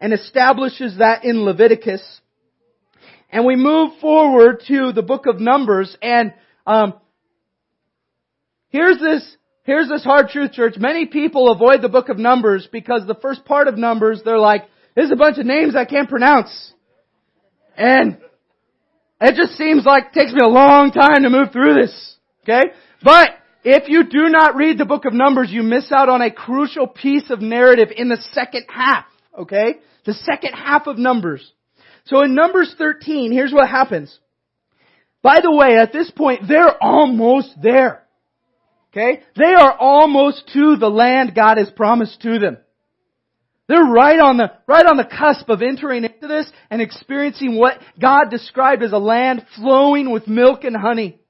and 0.00 0.12
establishes 0.12 0.98
that 0.98 1.24
in 1.24 1.44
Leviticus. 1.44 2.20
And 3.30 3.44
we 3.44 3.56
move 3.56 3.98
forward 4.00 4.62
to 4.68 4.92
the 4.92 5.02
book 5.02 5.26
of 5.26 5.40
Numbers 5.40 5.96
and 6.02 6.32
um, 6.66 6.94
here's 8.68 8.98
this 8.98 9.36
here's 9.64 9.88
this 9.88 10.02
hard 10.02 10.28
truth 10.28 10.52
church. 10.52 10.74
Many 10.78 11.06
people 11.06 11.50
avoid 11.50 11.82
the 11.82 11.88
book 11.88 12.08
of 12.08 12.18
Numbers 12.18 12.68
because 12.70 13.06
the 13.06 13.14
first 13.14 13.44
part 13.44 13.68
of 13.68 13.78
Numbers 13.78 14.22
they're 14.24 14.38
like, 14.38 14.64
there's 14.94 15.10
a 15.10 15.16
bunch 15.16 15.38
of 15.38 15.46
names 15.46 15.76
I 15.76 15.84
can't 15.84 16.08
pronounce. 16.08 16.72
And 17.76 18.18
it 19.20 19.36
just 19.36 19.56
seems 19.56 19.84
like 19.84 20.06
it 20.06 20.18
takes 20.18 20.32
me 20.32 20.40
a 20.42 20.48
long 20.48 20.90
time 20.90 21.22
to 21.22 21.30
move 21.30 21.52
through 21.52 21.74
this. 21.74 22.16
Okay? 22.42 22.72
But 23.02 23.30
if 23.62 23.88
you 23.88 24.04
do 24.04 24.28
not 24.28 24.56
read 24.56 24.78
the 24.78 24.84
book 24.84 25.04
of 25.04 25.12
Numbers, 25.12 25.50
you 25.50 25.62
miss 25.62 25.92
out 25.92 26.08
on 26.08 26.22
a 26.22 26.30
crucial 26.30 26.86
piece 26.86 27.30
of 27.30 27.40
narrative 27.40 27.88
in 27.94 28.08
the 28.08 28.18
second 28.32 28.64
half. 28.68 29.04
Okay? 29.38 29.80
the 30.04 30.14
second 30.14 30.52
half 30.54 30.86
of 30.86 30.98
Numbers. 30.98 31.52
So 32.06 32.22
in 32.22 32.34
Numbers 32.34 32.74
13, 32.78 33.32
here's 33.32 33.52
what 33.52 33.68
happens. 33.68 34.18
By 35.22 35.40
the 35.42 35.52
way, 35.52 35.76
at 35.76 35.92
this 35.92 36.10
point, 36.10 36.48
they're 36.48 36.82
almost 36.82 37.54
there. 37.62 38.06
Okay? 38.90 39.22
They 39.36 39.52
are 39.54 39.76
almost 39.78 40.50
to 40.54 40.76
the 40.76 40.88
land 40.88 41.34
God 41.34 41.58
has 41.58 41.70
promised 41.70 42.20
to 42.22 42.38
them. 42.38 42.58
They're 43.68 43.84
right 43.84 44.18
on 44.18 44.36
the, 44.38 44.50
right 44.66 44.84
on 44.84 44.96
the 44.96 45.04
cusp 45.04 45.48
of 45.48 45.62
entering 45.62 46.04
into 46.04 46.26
this 46.26 46.50
and 46.70 46.82
experiencing 46.82 47.56
what 47.56 47.78
God 48.00 48.24
described 48.30 48.82
as 48.82 48.92
a 48.92 48.98
land 48.98 49.46
flowing 49.56 50.10
with 50.10 50.26
milk 50.26 50.64
and 50.64 50.74
honey. 50.74 51.20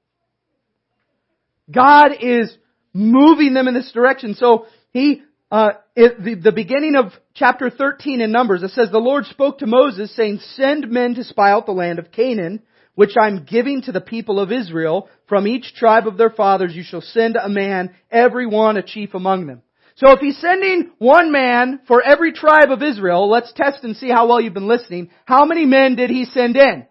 God 1.71 2.13
is 2.19 2.57
moving 2.95 3.53
them 3.53 3.69
in 3.69 3.75
this 3.75 3.93
direction. 3.93 4.35
So 4.35 4.67
he, 4.93 5.23
uh, 5.51 5.71
it, 5.97 6.23
the, 6.23 6.35
the 6.37 6.53
beginning 6.53 6.95
of 6.95 7.13
chapter 7.35 7.71
13 7.71 8.21
in 8.21 8.31
Numbers, 8.31 8.63
it 8.63 8.71
says, 8.71 8.91
the 8.91 8.99
Lord 8.99 9.25
spoke 9.27 9.59
to 9.59 9.67
Moses 9.67 10.15
saying, 10.15 10.39
send 10.55 10.89
men 10.91 11.15
to 11.17 11.25
spy 11.25 11.51
out 11.51 11.67
the 11.67 11.73
land 11.73 11.99
of 11.99 12.13
Canaan, 12.13 12.63
which 12.95 13.17
I'm 13.21 13.45
giving 13.45 13.83
to 13.83 13.93
the 13.93 14.01
people 14.01 14.39
of 14.39 14.53
Israel. 14.53 15.09
From 15.29 15.49
each 15.49 15.75
tribe 15.75 16.07
of 16.07 16.17
their 16.17 16.31
fathers 16.31 16.75
you 16.75 16.85
shall 16.85 17.01
send 17.01 17.37
a 17.37 17.49
man, 17.49 17.95
every 18.11 18.47
one 18.47 18.77
a 18.77 18.83
chief 18.83 19.15
among 19.15 19.47
them. 19.47 19.63
So 19.97 20.13
if 20.13 20.21
he's 20.21 20.41
sending 20.41 20.93
one 20.99 21.33
man 21.33 21.81
for 21.87 22.03
every 22.03 22.33
tribe 22.33 22.71
of 22.71 22.83
Israel, 22.83 23.29
let's 23.29 23.53
test 23.53 23.85
and 23.85 23.97
see 23.97 24.09
how 24.09 24.29
well 24.29 24.41
you've 24.41 24.55
been 24.55 24.69
listening. 24.69 25.11
How 25.25 25.45
many 25.45 25.67
men 25.67 25.97
did 25.97 26.11
he 26.11 26.25
send 26.25 26.57
in? 26.57 26.87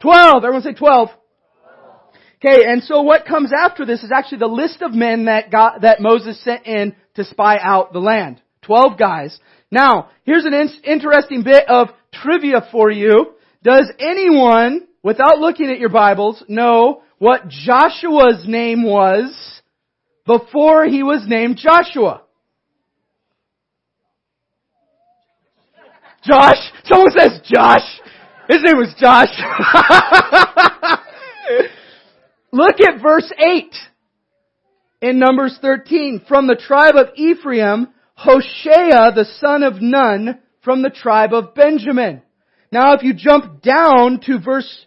Twelve. 0.00 0.44
Everyone 0.44 0.62
say 0.62 0.72
twelve. 0.72 1.10
Okay, 2.42 2.64
and 2.64 2.82
so 2.82 3.02
what 3.02 3.26
comes 3.26 3.50
after 3.56 3.84
this 3.84 4.02
is 4.02 4.10
actually 4.10 4.38
the 4.38 4.46
list 4.46 4.80
of 4.80 4.92
men 4.94 5.26
that 5.26 5.50
got, 5.50 5.82
that 5.82 6.00
Moses 6.00 6.42
sent 6.42 6.66
in 6.66 6.96
to 7.14 7.24
spy 7.24 7.58
out 7.60 7.92
the 7.92 7.98
land. 7.98 8.40
Twelve 8.62 8.98
guys. 8.98 9.38
Now, 9.70 10.08
here's 10.24 10.46
an 10.46 10.54
in- 10.54 10.70
interesting 10.84 11.42
bit 11.42 11.68
of 11.68 11.88
trivia 12.14 12.66
for 12.72 12.90
you. 12.90 13.34
Does 13.62 13.92
anyone, 13.98 14.88
without 15.02 15.38
looking 15.38 15.70
at 15.70 15.78
your 15.78 15.90
Bibles, 15.90 16.42
know 16.48 17.02
what 17.18 17.48
Joshua's 17.48 18.44
name 18.46 18.84
was 18.84 19.60
before 20.26 20.86
he 20.86 21.02
was 21.02 21.24
named 21.26 21.58
Joshua. 21.58 22.22
Josh? 26.24 26.72
Someone 26.84 27.10
says 27.16 27.40
Josh. 27.44 28.00
His 28.48 28.62
name 28.62 28.78
was 28.78 28.94
Josh. 28.98 29.28
Look 32.52 32.80
at 32.80 33.00
verse 33.00 33.30
8 33.38 33.74
in 35.02 35.18
Numbers 35.18 35.58
13. 35.60 36.22
From 36.26 36.46
the 36.46 36.56
tribe 36.56 36.96
of 36.96 37.08
Ephraim, 37.14 37.88
Hoshea 38.14 39.12
the 39.14 39.26
son 39.38 39.62
of 39.62 39.80
Nun 39.80 40.40
from 40.62 40.82
the 40.82 40.90
tribe 40.90 41.32
of 41.32 41.54
Benjamin. 41.54 42.22
Now 42.72 42.94
if 42.94 43.02
you 43.02 43.14
jump 43.14 43.62
down 43.62 44.20
to 44.26 44.38
verse 44.38 44.86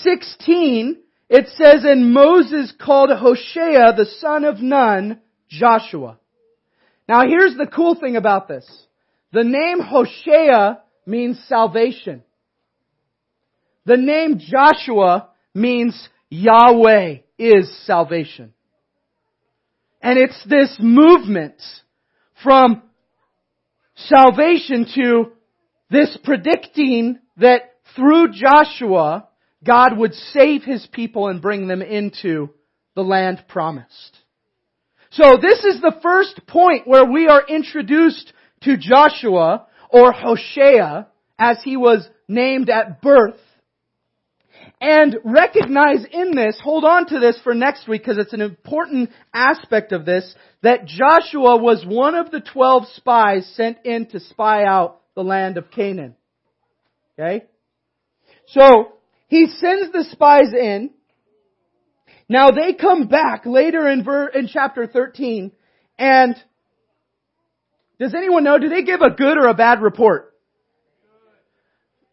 16, 0.00 0.96
it 1.28 1.48
says, 1.56 1.84
and 1.84 2.12
Moses 2.12 2.72
called 2.80 3.10
Hoshea, 3.10 3.94
the 3.96 4.08
son 4.18 4.44
of 4.44 4.60
Nun, 4.60 5.20
Joshua. 5.48 6.18
Now 7.08 7.22
here's 7.26 7.56
the 7.56 7.70
cool 7.72 7.94
thing 7.94 8.16
about 8.16 8.48
this. 8.48 8.68
The 9.32 9.44
name 9.44 9.80
Hoshea 9.80 10.78
means 11.06 11.38
salvation. 11.46 12.22
The 13.84 13.96
name 13.96 14.38
Joshua 14.38 15.30
means 15.54 16.08
Yahweh 16.32 17.16
is 17.38 17.70
salvation. 17.84 18.54
And 20.00 20.18
it's 20.18 20.42
this 20.48 20.74
movement 20.80 21.60
from 22.42 22.82
salvation 23.96 24.86
to 24.94 25.32
this 25.90 26.16
predicting 26.24 27.18
that 27.36 27.74
through 27.94 28.32
Joshua, 28.32 29.28
God 29.62 29.98
would 29.98 30.14
save 30.14 30.62
His 30.62 30.88
people 30.90 31.28
and 31.28 31.42
bring 31.42 31.68
them 31.68 31.82
into 31.82 32.48
the 32.94 33.02
land 33.02 33.44
promised. 33.46 34.16
So 35.10 35.36
this 35.36 35.62
is 35.64 35.82
the 35.82 35.98
first 36.02 36.46
point 36.46 36.88
where 36.88 37.04
we 37.04 37.28
are 37.28 37.46
introduced 37.46 38.32
to 38.62 38.78
Joshua 38.78 39.66
or 39.90 40.12
Hoshea 40.12 41.06
as 41.38 41.58
he 41.62 41.76
was 41.76 42.08
named 42.26 42.70
at 42.70 43.02
birth. 43.02 43.36
And 44.82 45.18
recognize 45.22 46.04
in 46.10 46.34
this, 46.34 46.58
hold 46.60 46.84
on 46.84 47.06
to 47.06 47.20
this 47.20 47.38
for 47.44 47.54
next 47.54 47.86
week 47.86 48.02
because 48.02 48.18
it's 48.18 48.32
an 48.32 48.40
important 48.40 49.10
aspect 49.32 49.92
of 49.92 50.04
this, 50.04 50.34
that 50.62 50.86
Joshua 50.86 51.56
was 51.56 51.84
one 51.86 52.16
of 52.16 52.32
the 52.32 52.40
twelve 52.40 52.88
spies 52.94 53.48
sent 53.54 53.78
in 53.84 54.06
to 54.06 54.18
spy 54.18 54.64
out 54.64 55.00
the 55.14 55.22
land 55.22 55.56
of 55.56 55.70
Canaan. 55.70 56.16
Okay? 57.16 57.44
So, 58.48 58.94
he 59.28 59.46
sends 59.46 59.92
the 59.92 60.04
spies 60.10 60.52
in. 60.52 60.90
Now 62.28 62.50
they 62.50 62.72
come 62.72 63.06
back 63.06 63.46
later 63.46 63.88
in, 63.88 64.02
ver- 64.02 64.28
in 64.28 64.48
chapter 64.48 64.88
13 64.88 65.52
and 65.96 66.34
does 68.00 68.14
anyone 68.14 68.42
know, 68.42 68.58
do 68.58 68.68
they 68.68 68.82
give 68.82 69.00
a 69.00 69.10
good 69.10 69.38
or 69.38 69.46
a 69.46 69.54
bad 69.54 69.80
report? 69.80 70.34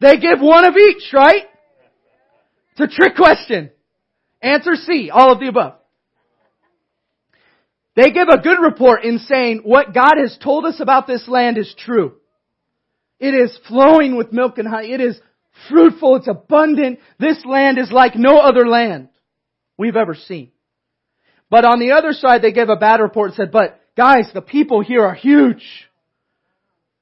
They 0.00 0.18
give 0.18 0.40
one 0.40 0.64
of 0.64 0.76
each, 0.76 1.12
right? 1.12 1.46
It's 2.72 2.80
a 2.80 2.96
trick 2.96 3.16
question. 3.16 3.70
Answer 4.42 4.74
C, 4.74 5.10
all 5.10 5.32
of 5.32 5.40
the 5.40 5.48
above. 5.48 5.74
They 7.96 8.12
give 8.12 8.28
a 8.28 8.40
good 8.40 8.58
report 8.60 9.04
in 9.04 9.18
saying 9.18 9.60
what 9.64 9.92
God 9.92 10.14
has 10.16 10.38
told 10.42 10.64
us 10.64 10.80
about 10.80 11.06
this 11.06 11.26
land 11.28 11.58
is 11.58 11.74
true. 11.76 12.14
It 13.18 13.34
is 13.34 13.58
flowing 13.68 14.16
with 14.16 14.32
milk 14.32 14.58
and 14.58 14.66
honey. 14.66 14.92
It 14.92 15.00
is 15.00 15.20
fruitful, 15.68 16.16
it's 16.16 16.28
abundant. 16.28 17.00
This 17.18 17.44
land 17.44 17.78
is 17.78 17.90
like 17.90 18.14
no 18.14 18.38
other 18.38 18.66
land 18.66 19.08
we've 19.76 19.96
ever 19.96 20.14
seen. 20.14 20.52
But 21.50 21.64
on 21.64 21.80
the 21.80 21.92
other 21.92 22.12
side, 22.12 22.42
they 22.42 22.52
gave 22.52 22.68
a 22.68 22.76
bad 22.76 23.00
report 23.00 23.30
and 23.30 23.36
said, 23.36 23.52
but 23.52 23.80
guys, 23.96 24.30
the 24.32 24.40
people 24.40 24.80
here 24.82 25.04
are 25.04 25.14
huge. 25.14 25.64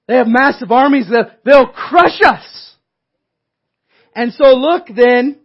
They 0.09 0.17
have 0.17 0.27
massive 0.27 0.73
armies 0.73 1.07
they'll 1.45 1.67
crush 1.67 2.19
us. 2.25 2.75
And 4.17 4.33
so 4.33 4.55
look 4.55 4.87
then 4.89 5.39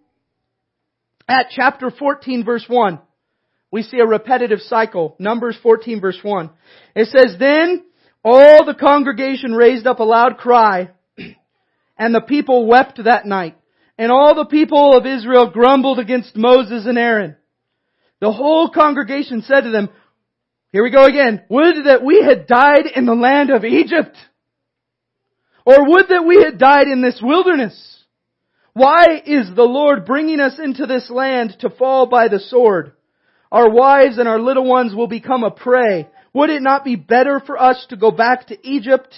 at 1.34 1.48
chapter 1.50 1.90
14 1.90 2.46
verse 2.46 2.66
1. 2.68 3.00
We 3.72 3.82
see 3.82 3.98
a 4.00 4.06
repetitive 4.06 4.60
cycle. 4.60 5.16
Numbers 5.20 5.58
14 5.64 6.00
verse 6.00 6.20
1. 6.22 6.50
It 6.96 7.08
says, 7.08 7.38
Then 7.40 7.84
all 8.24 8.66
the 8.66 8.76
congregation 8.76 9.54
raised 9.54 9.88
up 9.88 10.00
a 10.00 10.04
loud 10.04 10.38
cry 10.38 10.92
and 11.98 12.14
the 12.14 12.22
people 12.22 12.68
wept 12.68 13.04
that 13.04 13.26
night. 13.26 13.58
And 13.98 14.12
all 14.12 14.36
the 14.36 14.46
people 14.46 14.98
of 14.98 15.06
Israel 15.06 15.50
grumbled 15.50 16.00
against 16.00 16.36
Moses 16.36 16.86
and 16.86 16.98
Aaron. 16.98 17.36
The 18.22 18.32
whole 18.32 18.70
congregation 18.70 19.42
said 19.42 19.62
to 19.62 19.72
them, 19.72 19.90
here 20.74 20.84
we 20.84 20.90
go 20.90 21.06
again, 21.06 21.44
would 21.50 21.86
that 21.86 22.04
we 22.04 22.24
had 22.28 22.48
died 22.48 22.88
in 22.96 23.06
the 23.06 23.14
land 23.14 23.52
of 23.52 23.64
Egypt. 23.64 24.18
Or 25.66 25.88
would 25.88 26.08
that 26.10 26.26
we 26.26 26.44
had 26.44 26.58
died 26.58 26.88
in 26.88 27.02
this 27.02 27.22
wilderness. 27.22 27.93
Why 28.74 29.22
is 29.24 29.50
the 29.56 29.64
Lord 29.64 30.06
bringing 30.06 30.40
us 30.40 30.60
into 30.60 30.86
this 30.86 31.10
land 31.10 31.56
to 31.60 31.70
fall 31.70 32.08
by 32.08 32.28
the 32.28 32.40
sword? 32.40 32.94
Our 33.52 33.70
wives 33.70 34.18
and 34.18 34.28
our 34.28 34.40
little 34.40 34.68
ones 34.68 34.96
will 34.96 35.08
become 35.08 35.44
a 35.44 35.52
prey. 35.52 36.10
Would 36.34 36.50
it 36.50 36.64
not 36.64 36.84
be 36.84 36.96
better 36.96 37.40
for 37.40 37.62
us 37.62 37.86
to 37.90 37.96
go 37.96 38.10
back 38.10 38.48
to 38.48 38.68
Egypt? 38.68 39.14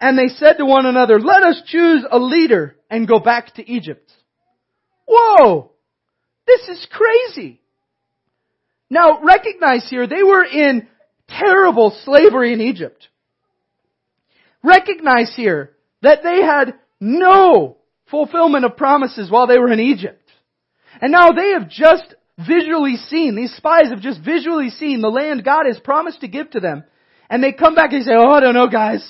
And 0.00 0.18
they 0.18 0.26
said 0.26 0.54
to 0.54 0.64
one 0.64 0.86
another, 0.86 1.20
let 1.20 1.44
us 1.44 1.62
choose 1.66 2.04
a 2.10 2.18
leader 2.18 2.76
and 2.90 3.06
go 3.06 3.20
back 3.20 3.54
to 3.54 3.70
Egypt. 3.70 4.10
Whoa! 5.06 5.70
This 6.46 6.68
is 6.68 6.88
crazy. 6.90 7.60
Now 8.88 9.20
recognize 9.22 9.88
here, 9.88 10.08
they 10.08 10.24
were 10.24 10.44
in 10.44 10.88
terrible 11.28 11.96
slavery 12.04 12.52
in 12.52 12.60
Egypt. 12.60 13.06
Recognize 14.64 15.32
here 15.36 15.76
that 16.02 16.24
they 16.24 16.42
had 16.42 16.74
no 16.98 17.76
fulfillment 18.10 18.64
of 18.64 18.76
promises 18.76 19.30
while 19.30 19.46
they 19.46 19.58
were 19.58 19.72
in 19.72 19.80
Egypt. 19.80 20.30
And 21.00 21.12
now 21.12 21.30
they 21.30 21.52
have 21.52 21.68
just 21.68 22.14
visually 22.46 22.96
seen, 22.96 23.36
these 23.36 23.54
spies 23.56 23.90
have 23.90 24.00
just 24.00 24.20
visually 24.22 24.70
seen 24.70 25.00
the 25.00 25.08
land 25.08 25.44
God 25.44 25.66
has 25.66 25.78
promised 25.78 26.20
to 26.22 26.28
give 26.28 26.50
to 26.50 26.60
them. 26.60 26.84
And 27.28 27.42
they 27.42 27.52
come 27.52 27.74
back 27.74 27.92
and 27.92 28.04
say, 28.04 28.12
oh, 28.16 28.30
I 28.30 28.40
don't 28.40 28.54
know 28.54 28.68
guys. 28.68 29.04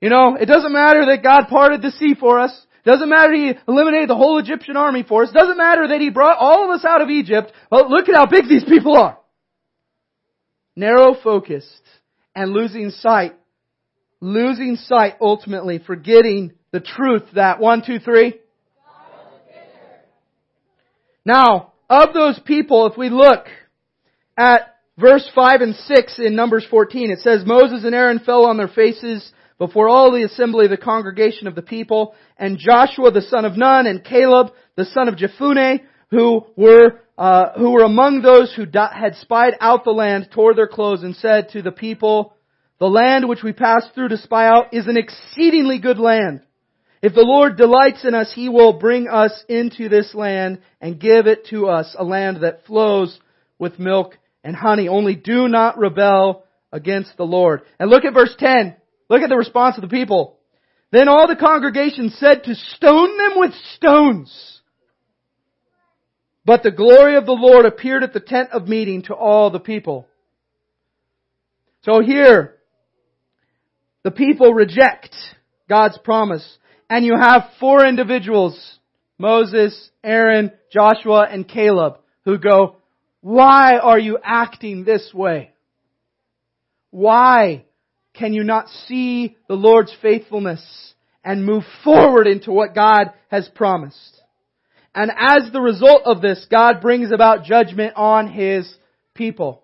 You 0.00 0.10
know, 0.10 0.36
it 0.38 0.46
doesn't 0.46 0.72
matter 0.72 1.06
that 1.06 1.22
God 1.22 1.48
parted 1.48 1.80
the 1.80 1.92
sea 1.92 2.14
for 2.18 2.40
us. 2.40 2.52
Doesn't 2.84 3.08
matter 3.08 3.32
He 3.32 3.52
eliminated 3.68 4.10
the 4.10 4.16
whole 4.16 4.38
Egyptian 4.38 4.76
army 4.76 5.04
for 5.08 5.22
us. 5.22 5.30
Doesn't 5.30 5.56
matter 5.56 5.86
that 5.88 6.00
He 6.00 6.10
brought 6.10 6.38
all 6.38 6.64
of 6.64 6.70
us 6.70 6.84
out 6.84 7.00
of 7.00 7.08
Egypt. 7.08 7.52
But 7.70 7.88
look 7.88 8.08
at 8.08 8.16
how 8.16 8.26
big 8.26 8.48
these 8.48 8.64
people 8.64 8.96
are. 8.96 9.18
Narrow 10.74 11.14
focused 11.22 11.82
and 12.34 12.52
losing 12.52 12.90
sight. 12.90 13.34
Losing 14.20 14.76
sight 14.76 15.14
ultimately, 15.20 15.80
forgetting 15.84 16.52
the 16.72 16.80
truth 16.80 17.22
that 17.34 17.60
one, 17.60 17.82
two, 17.86 17.98
three. 17.98 18.40
Now, 21.24 21.72
of 21.88 22.12
those 22.14 22.40
people, 22.44 22.86
if 22.86 22.96
we 22.98 23.10
look 23.10 23.46
at 24.36 24.76
verse 24.98 25.28
5 25.34 25.60
and 25.60 25.74
6 25.74 26.18
in 26.18 26.34
Numbers 26.34 26.66
14, 26.68 27.10
it 27.10 27.20
says, 27.20 27.42
Moses 27.46 27.84
and 27.84 27.94
Aaron 27.94 28.18
fell 28.18 28.46
on 28.46 28.56
their 28.56 28.68
faces 28.68 29.30
before 29.58 29.88
all 29.88 30.10
the 30.10 30.24
assembly 30.24 30.64
of 30.64 30.70
the 30.70 30.76
congregation 30.76 31.46
of 31.46 31.54
the 31.54 31.62
people, 31.62 32.14
and 32.36 32.58
Joshua 32.58 33.12
the 33.12 33.22
son 33.22 33.44
of 33.44 33.56
Nun, 33.56 33.86
and 33.86 34.02
Caleb 34.02 34.48
the 34.76 34.86
son 34.86 35.06
of 35.06 35.14
Jephunneh, 35.14 35.82
who 36.10 36.46
were 36.56 37.00
uh, 37.16 37.52
who 37.58 37.70
were 37.70 37.84
among 37.84 38.22
those 38.22 38.52
who 38.54 38.64
had 38.64 39.14
spied 39.20 39.54
out 39.60 39.84
the 39.84 39.90
land, 39.90 40.28
tore 40.32 40.54
their 40.54 40.66
clothes, 40.66 41.02
and 41.04 41.14
said 41.14 41.50
to 41.50 41.62
the 41.62 41.70
people, 41.70 42.34
The 42.80 42.88
land 42.88 43.28
which 43.28 43.42
we 43.44 43.52
passed 43.52 43.94
through 43.94 44.08
to 44.08 44.16
spy 44.16 44.46
out 44.46 44.72
is 44.74 44.88
an 44.88 44.96
exceedingly 44.96 45.78
good 45.78 45.98
land. 45.98 46.40
If 47.02 47.14
the 47.14 47.22
Lord 47.22 47.56
delights 47.56 48.04
in 48.04 48.14
us, 48.14 48.32
He 48.32 48.48
will 48.48 48.74
bring 48.74 49.08
us 49.08 49.32
into 49.48 49.88
this 49.88 50.14
land 50.14 50.60
and 50.80 51.00
give 51.00 51.26
it 51.26 51.46
to 51.48 51.66
us, 51.66 51.96
a 51.98 52.04
land 52.04 52.38
that 52.42 52.64
flows 52.64 53.18
with 53.58 53.80
milk 53.80 54.16
and 54.44 54.54
honey. 54.54 54.88
Only 54.88 55.16
do 55.16 55.48
not 55.48 55.78
rebel 55.78 56.44
against 56.70 57.16
the 57.16 57.24
Lord. 57.24 57.62
And 57.80 57.90
look 57.90 58.04
at 58.04 58.14
verse 58.14 58.34
10. 58.38 58.76
Look 59.08 59.22
at 59.22 59.28
the 59.28 59.36
response 59.36 59.76
of 59.76 59.82
the 59.82 59.88
people. 59.88 60.38
Then 60.92 61.08
all 61.08 61.26
the 61.26 61.36
congregation 61.36 62.10
said 62.10 62.44
to 62.44 62.54
stone 62.54 63.18
them 63.18 63.32
with 63.36 63.52
stones. 63.74 64.60
But 66.44 66.62
the 66.62 66.70
glory 66.70 67.16
of 67.16 67.26
the 67.26 67.32
Lord 67.32 67.66
appeared 67.66 68.04
at 68.04 68.12
the 68.12 68.20
tent 68.20 68.50
of 68.52 68.68
meeting 68.68 69.02
to 69.02 69.14
all 69.14 69.50
the 69.50 69.60
people. 69.60 70.06
So 71.82 72.00
here, 72.00 72.56
the 74.02 74.10
people 74.10 74.52
reject 74.52 75.14
God's 75.68 75.98
promise. 75.98 76.58
And 76.92 77.06
you 77.06 77.16
have 77.18 77.48
four 77.58 77.86
individuals, 77.86 78.78
Moses, 79.16 79.88
Aaron, 80.04 80.52
Joshua, 80.70 81.26
and 81.26 81.48
Caleb, 81.48 81.96
who 82.26 82.36
go, 82.36 82.76
why 83.22 83.78
are 83.78 83.98
you 83.98 84.18
acting 84.22 84.84
this 84.84 85.10
way? 85.14 85.54
Why 86.90 87.64
can 88.12 88.34
you 88.34 88.44
not 88.44 88.68
see 88.68 89.38
the 89.48 89.54
Lord's 89.54 89.96
faithfulness 90.02 90.92
and 91.24 91.46
move 91.46 91.62
forward 91.82 92.26
into 92.26 92.52
what 92.52 92.74
God 92.74 93.14
has 93.30 93.48
promised? 93.54 94.20
And 94.94 95.10
as 95.16 95.50
the 95.50 95.62
result 95.62 96.02
of 96.04 96.20
this, 96.20 96.46
God 96.50 96.82
brings 96.82 97.10
about 97.10 97.44
judgment 97.44 97.94
on 97.96 98.28
His 98.28 98.70
people. 99.14 99.62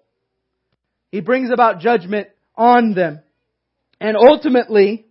He 1.13 1.21
brings 1.21 1.51
about 1.51 1.81
judgment 1.81 2.29
on 2.57 2.95
them. 2.95 3.21
And 4.01 4.17
ultimately, 4.17 5.05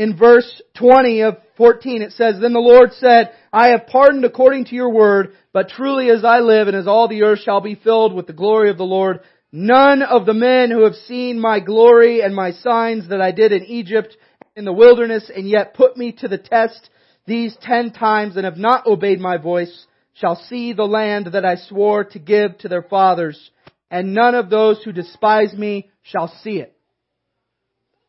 in 0.00 0.16
verse 0.16 0.62
20 0.78 1.20
of 1.24 1.36
14 1.58 2.00
it 2.00 2.12
says, 2.12 2.36
Then 2.40 2.54
the 2.54 2.58
Lord 2.58 2.94
said, 2.94 3.32
I 3.52 3.68
have 3.68 3.86
pardoned 3.86 4.24
according 4.24 4.64
to 4.66 4.74
your 4.74 4.88
word, 4.88 5.34
but 5.52 5.68
truly 5.68 6.08
as 6.08 6.24
I 6.24 6.38
live 6.38 6.68
and 6.68 6.76
as 6.76 6.86
all 6.86 7.06
the 7.06 7.22
earth 7.22 7.40
shall 7.40 7.60
be 7.60 7.74
filled 7.74 8.14
with 8.14 8.26
the 8.26 8.32
glory 8.32 8.70
of 8.70 8.78
the 8.78 8.82
Lord, 8.82 9.20
none 9.52 10.00
of 10.00 10.24
the 10.24 10.32
men 10.32 10.70
who 10.70 10.84
have 10.84 10.94
seen 10.94 11.38
my 11.38 11.60
glory 11.60 12.22
and 12.22 12.34
my 12.34 12.52
signs 12.52 13.10
that 13.10 13.20
I 13.20 13.30
did 13.30 13.52
in 13.52 13.66
Egypt 13.66 14.16
in 14.56 14.64
the 14.64 14.72
wilderness 14.72 15.30
and 15.34 15.46
yet 15.46 15.74
put 15.74 15.98
me 15.98 16.12
to 16.20 16.28
the 16.28 16.38
test 16.38 16.88
these 17.26 17.54
ten 17.60 17.92
times 17.92 18.36
and 18.36 18.46
have 18.46 18.56
not 18.56 18.86
obeyed 18.86 19.20
my 19.20 19.36
voice 19.36 19.84
shall 20.14 20.42
see 20.48 20.72
the 20.72 20.84
land 20.84 21.26
that 21.34 21.44
I 21.44 21.56
swore 21.56 22.04
to 22.04 22.18
give 22.18 22.56
to 22.60 22.68
their 22.68 22.82
fathers, 22.82 23.50
and 23.90 24.14
none 24.14 24.34
of 24.34 24.48
those 24.48 24.82
who 24.82 24.92
despise 24.92 25.52
me 25.52 25.90
shall 26.00 26.32
see 26.42 26.56
it. 26.56 26.74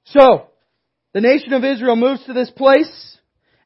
So, 0.05 0.50
the 1.13 1.21
nation 1.21 1.53
of 1.53 1.63
Israel 1.63 1.95
moves 1.95 2.25
to 2.25 2.33
this 2.33 2.49
place, 2.51 3.17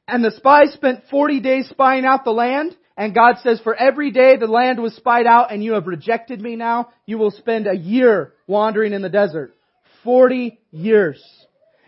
and 0.08 0.24
the 0.24 0.32
spies 0.32 0.74
spent 0.74 1.04
40 1.10 1.40
days 1.40 1.68
spying 1.70 2.06
out 2.06 2.24
the 2.24 2.32
land, 2.32 2.76
and 2.98 3.14
God 3.14 3.36
says, 3.44 3.60
for 3.64 3.76
every 3.76 4.12
day 4.12 4.38
the 4.38 4.48
land 4.48 4.82
was 4.82 4.96
spied 4.96 5.28
out 5.28 5.52
and 5.52 5.64
you 5.64 5.74
have 5.74 5.88
rejected 5.88 6.42
me 6.42 6.56
now, 6.56 6.90
you 7.06 7.18
will 7.18 7.32
spend 7.32 7.68
a 7.68 7.76
year 7.76 8.34
wandering 8.48 8.94
in 8.94 9.02
the 9.02 9.10
desert. 9.10 9.54
40 10.04 10.60
years. 10.72 11.22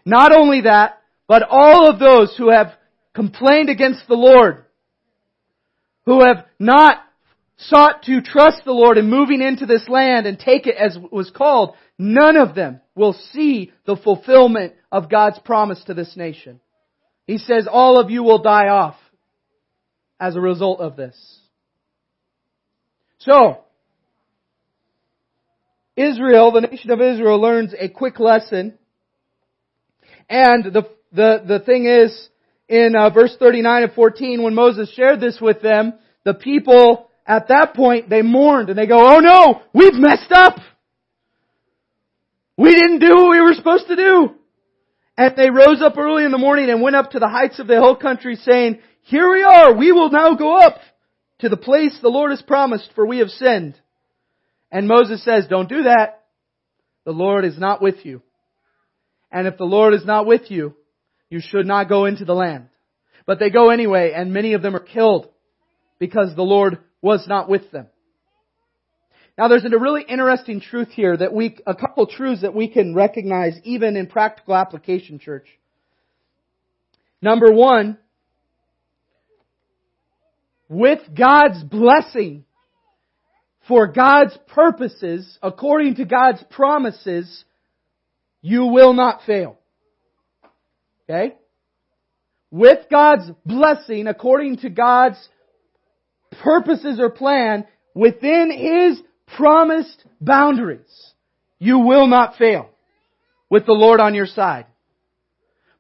Not 0.06 0.36
only 0.36 0.62
that, 0.62 1.02
but 1.28 1.43
all 1.50 1.89
of 1.89 2.00
those 2.00 2.36
who 2.38 2.50
have 2.50 2.74
complained 3.13 3.70
against 3.70 4.08
the 4.08 4.15
Lord, 4.15 4.65
who 6.06 6.26
have 6.26 6.46
not 6.60 7.00
sought 7.58 8.04
to 8.04 8.22
trust 8.22 8.62
the 8.65 8.72
Lord 8.72 8.98
in 8.98 9.10
moving 9.10 9.41
into 9.41 9.65
this 9.65 9.88
land 9.89 10.28
and 10.28 10.38
take 10.38 10.67
it 10.67 10.76
as 10.76 10.98
was 11.12 11.32
called, 11.32 11.76
none 11.98 12.38
of 12.38 12.56
them 12.56 12.82
will 12.96 13.13
see 13.32 13.72
the 13.86 13.96
fulfillment 13.96 14.74
of 14.91 15.10
God's 15.10 15.39
promise 15.39 15.84
to 15.86 15.93
this 15.93 16.15
nation. 16.15 16.60
He 17.26 17.38
says 17.38 17.67
all 17.70 18.00
of 18.00 18.10
you 18.10 18.24
will 18.24 18.41
die 18.41 18.70
off 18.70 18.96
as 20.20 20.36
a 20.36 20.41
result 20.41 20.80
of 20.80 20.96
this. 20.96 21.15
So, 23.20 23.60
Israel, 25.96 26.52
the 26.52 26.62
nation 26.62 26.91
of 26.91 27.02
Israel 27.02 27.41
learns 27.41 27.74
a 27.78 27.89
quick 27.89 28.20
lesson. 28.20 28.78
And 30.30 30.65
the, 30.65 30.89
the, 31.12 31.43
the 31.46 31.60
thing 31.60 31.86
is, 31.86 32.30
in 32.70 32.96
uh, 32.96 33.10
verse 33.10 33.36
39 33.39 33.84
and 33.84 33.93
14, 33.93 34.43
when 34.43 34.54
Moses 34.54 34.91
shared 34.93 35.20
this 35.20 35.39
with 35.41 35.62
them, 35.62 35.93
the 36.24 36.34
people 36.34 37.07
at 37.28 37.50
that 37.50 37.74
point, 37.74 38.10
they 38.10 38.22
mourned 38.22 38.70
and 38.70 38.78
they 38.78 38.88
go, 38.88 38.98
oh 39.00 39.20
no, 39.20 39.62
we've 39.74 39.94
messed 39.94 40.32
up. 40.32 40.58
We 42.58 42.74
didn't 42.74 43.00
do 43.00 43.16
what 43.16 43.32
we 43.32 43.42
were 43.42 43.54
supposed 43.54 43.88
to 43.88 43.96
do. 43.96 44.30
And 45.18 45.36
they 45.36 45.50
rose 45.50 45.82
up 45.82 45.98
early 45.98 46.24
in 46.24 46.32
the 46.32 46.38
morning 46.38 46.70
and 46.70 46.82
went 46.82 46.96
up 46.96 47.12
to 47.12 47.20
the 47.20 47.28
heights 47.28 47.60
of 47.60 47.68
the 47.68 47.74
hill 47.74 47.96
country 47.96 48.36
saying, 48.36 48.80
here 49.02 49.30
we 49.32 49.44
are, 49.44 49.76
we 49.76 49.92
will 49.92 50.10
now 50.10 50.36
go 50.36 50.58
up 50.58 50.78
to 51.40 51.50
the 51.50 51.58
place 51.58 51.98
the 52.02 52.10
Lord 52.10 52.32
has 52.32 52.42
promised 52.42 52.92
for 52.96 53.06
we 53.06 53.20
have 53.20 53.30
sinned. 53.30 53.80
And 54.72 54.88
Moses 54.88 55.24
says, 55.24 55.48
don't 55.50 55.70
do 55.70 55.84
that. 55.84 56.24
The 57.06 57.12
Lord 57.12 57.46
is 57.46 57.58
not 57.58 57.82
with 57.82 58.06
you. 58.06 58.22
And 59.32 59.48
if 59.48 59.58
the 59.58 59.66
Lord 59.66 59.94
is 59.94 60.06
not 60.06 60.26
with 60.26 60.50
you, 60.50 60.76
you 61.30 61.42
should 61.42 61.66
not 61.66 61.90
go 61.90 62.06
into 62.06 62.26
the 62.26 62.34
land. 62.34 62.70
But 63.26 63.40
they 63.40 63.50
go 63.50 63.70
anyway, 63.70 64.13
and 64.16 64.34
many 64.34 64.54
of 64.54 64.62
them 64.62 64.76
are 64.76 64.82
killed 64.82 65.28
because 66.00 66.36
the 66.36 66.44
Lord 66.44 66.80
was 67.08 67.26
not 67.28 67.50
with 67.50 67.72
them. 67.72 67.88
Now 69.38 69.48
there's 69.48 69.63
a 69.63 69.80
really 69.80 70.04
interesting 70.08 70.60
truth 70.60 70.89
here 70.89 71.15
that 71.15 71.32
we, 71.34 71.58
a 71.65 71.74
couple 71.74 72.06
truths 72.06 72.41
that 72.41 72.54
we 72.54 72.67
can 72.67 72.93
recognize 72.93 73.54
even 73.63 73.96
in 73.96 74.08
practical 74.08 74.56
application 74.56 75.17
church. 75.17 75.48
Number 77.22 77.52
one, 77.52 77.98
with 80.67 81.00
God's 81.17 81.63
blessing 81.63 82.43
for 83.70 83.88
God's 83.88 84.38
purposes, 84.48 85.39
according 85.41 85.96
to 85.96 86.06
God's 86.06 86.43
promises, 86.50 87.46
you 88.41 88.65
will 88.65 88.93
not 88.93 89.22
fail. 89.26 89.58
Okay? 91.10 91.36
With 92.52 92.89
God's 92.91 93.32
blessing, 93.46 94.08
according 94.08 94.58
to 94.58 94.70
God's 94.70 95.17
purposes 96.44 97.00
or 97.00 97.10
plan, 97.10 97.66
within 97.94 98.52
His 98.52 99.02
promised 99.36 100.04
boundaries, 100.22 101.13
you 101.60 101.80
will 101.80 102.08
not 102.08 102.36
fail 102.38 102.70
with 103.50 103.66
the 103.66 103.74
Lord 103.74 104.00
on 104.00 104.13
your 104.13 104.26
side. 104.26 104.66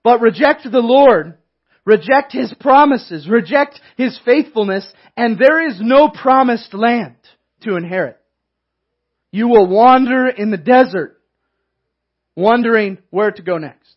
But 0.03 0.21
reject 0.21 0.63
the 0.63 0.79
Lord, 0.79 1.37
reject 1.85 2.31
His 2.31 2.53
promises, 2.59 3.27
reject 3.29 3.79
His 3.97 4.19
faithfulness, 4.25 4.91
and 5.15 5.37
there 5.37 5.67
is 5.67 5.77
no 5.81 6.09
promised 6.09 6.73
land 6.73 7.15
to 7.61 7.75
inherit. 7.75 8.17
You 9.31 9.47
will 9.47 9.67
wander 9.67 10.27
in 10.27 10.51
the 10.51 10.57
desert, 10.57 11.21
wondering 12.35 12.99
where 13.09 13.31
to 13.31 13.41
go 13.41 13.57
next. 13.57 13.95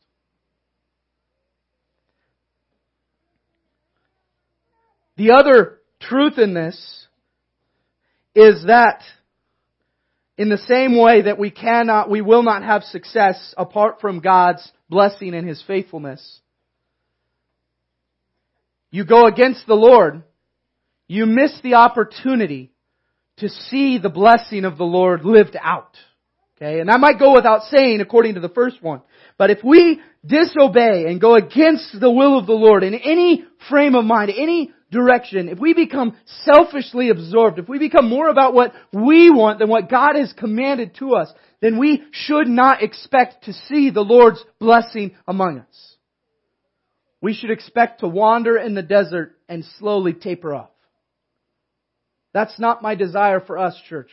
The 5.16 5.32
other 5.32 5.79
truth 6.00 6.38
in 6.38 6.54
this 6.54 7.06
is 8.34 8.64
that 8.66 9.02
in 10.36 10.48
the 10.48 10.58
same 10.58 10.96
way 10.96 11.22
that 11.22 11.38
we 11.38 11.50
cannot, 11.50 12.08
we 12.08 12.22
will 12.22 12.42
not 12.42 12.62
have 12.62 12.82
success 12.84 13.54
apart 13.58 14.00
from 14.00 14.20
God's 14.20 14.66
blessing 14.88 15.34
and 15.34 15.46
His 15.46 15.62
faithfulness. 15.66 16.40
You 18.90 19.04
go 19.04 19.26
against 19.26 19.66
the 19.66 19.74
Lord, 19.74 20.22
you 21.06 21.26
miss 21.26 21.52
the 21.62 21.74
opportunity 21.74 22.72
to 23.38 23.48
see 23.48 23.98
the 23.98 24.08
blessing 24.08 24.64
of 24.64 24.78
the 24.78 24.84
Lord 24.84 25.24
lived 25.24 25.56
out. 25.60 25.96
Okay, 26.56 26.80
and 26.80 26.88
that 26.88 27.00
might 27.00 27.18
go 27.18 27.34
without 27.34 27.62
saying 27.64 28.00
according 28.00 28.34
to 28.34 28.40
the 28.40 28.48
first 28.48 28.82
one. 28.82 29.00
But 29.38 29.50
if 29.50 29.64
we 29.64 30.00
disobey 30.26 31.06
and 31.06 31.20
go 31.20 31.34
against 31.34 31.98
the 31.98 32.10
will 32.10 32.38
of 32.38 32.46
the 32.46 32.52
Lord 32.52 32.82
in 32.82 32.94
any 32.94 33.44
frame 33.70 33.94
of 33.94 34.04
mind, 34.04 34.30
any 34.36 34.72
direction, 34.90 35.48
if 35.48 35.58
we 35.58 35.74
become 35.74 36.16
selfishly 36.44 37.10
absorbed, 37.10 37.58
if 37.58 37.68
we 37.68 37.78
become 37.78 38.08
more 38.08 38.28
about 38.28 38.54
what 38.54 38.72
we 38.92 39.30
want 39.30 39.58
than 39.58 39.68
what 39.68 39.90
God 39.90 40.16
has 40.16 40.32
commanded 40.32 40.96
to 40.96 41.14
us, 41.14 41.32
then 41.60 41.78
we 41.78 42.02
should 42.12 42.48
not 42.48 42.82
expect 42.82 43.44
to 43.44 43.52
see 43.52 43.90
the 43.90 44.00
Lord's 44.00 44.42
blessing 44.58 45.14
among 45.26 45.60
us. 45.60 45.96
We 47.20 47.34
should 47.34 47.50
expect 47.50 48.00
to 48.00 48.08
wander 48.08 48.56
in 48.56 48.74
the 48.74 48.82
desert 48.82 49.36
and 49.48 49.64
slowly 49.78 50.14
taper 50.14 50.54
off. 50.54 50.70
That's 52.32 52.58
not 52.58 52.82
my 52.82 52.94
desire 52.94 53.40
for 53.40 53.58
us, 53.58 53.76
church. 53.88 54.10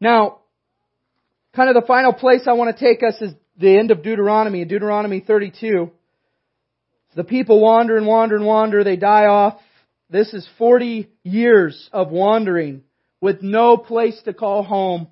Now, 0.00 0.38
kind 1.54 1.68
of 1.68 1.80
the 1.80 1.86
final 1.86 2.12
place 2.12 2.42
I 2.46 2.52
want 2.52 2.76
to 2.76 2.84
take 2.84 3.02
us 3.02 3.14
is 3.20 3.32
the 3.56 3.78
end 3.78 3.90
of 3.90 4.02
Deuteronomy, 4.02 4.64
Deuteronomy 4.64 5.20
32. 5.20 5.90
The 7.16 7.24
people 7.24 7.60
wander 7.60 7.96
and 7.96 8.06
wander 8.06 8.36
and 8.36 8.46
wander. 8.46 8.84
They 8.84 8.96
die 8.96 9.26
off. 9.26 9.60
This 10.08 10.32
is 10.32 10.48
40 10.58 11.08
years 11.22 11.88
of 11.92 12.10
wandering 12.10 12.82
with 13.20 13.42
no 13.42 13.76
place 13.76 14.20
to 14.24 14.32
call 14.32 14.62
home. 14.62 15.08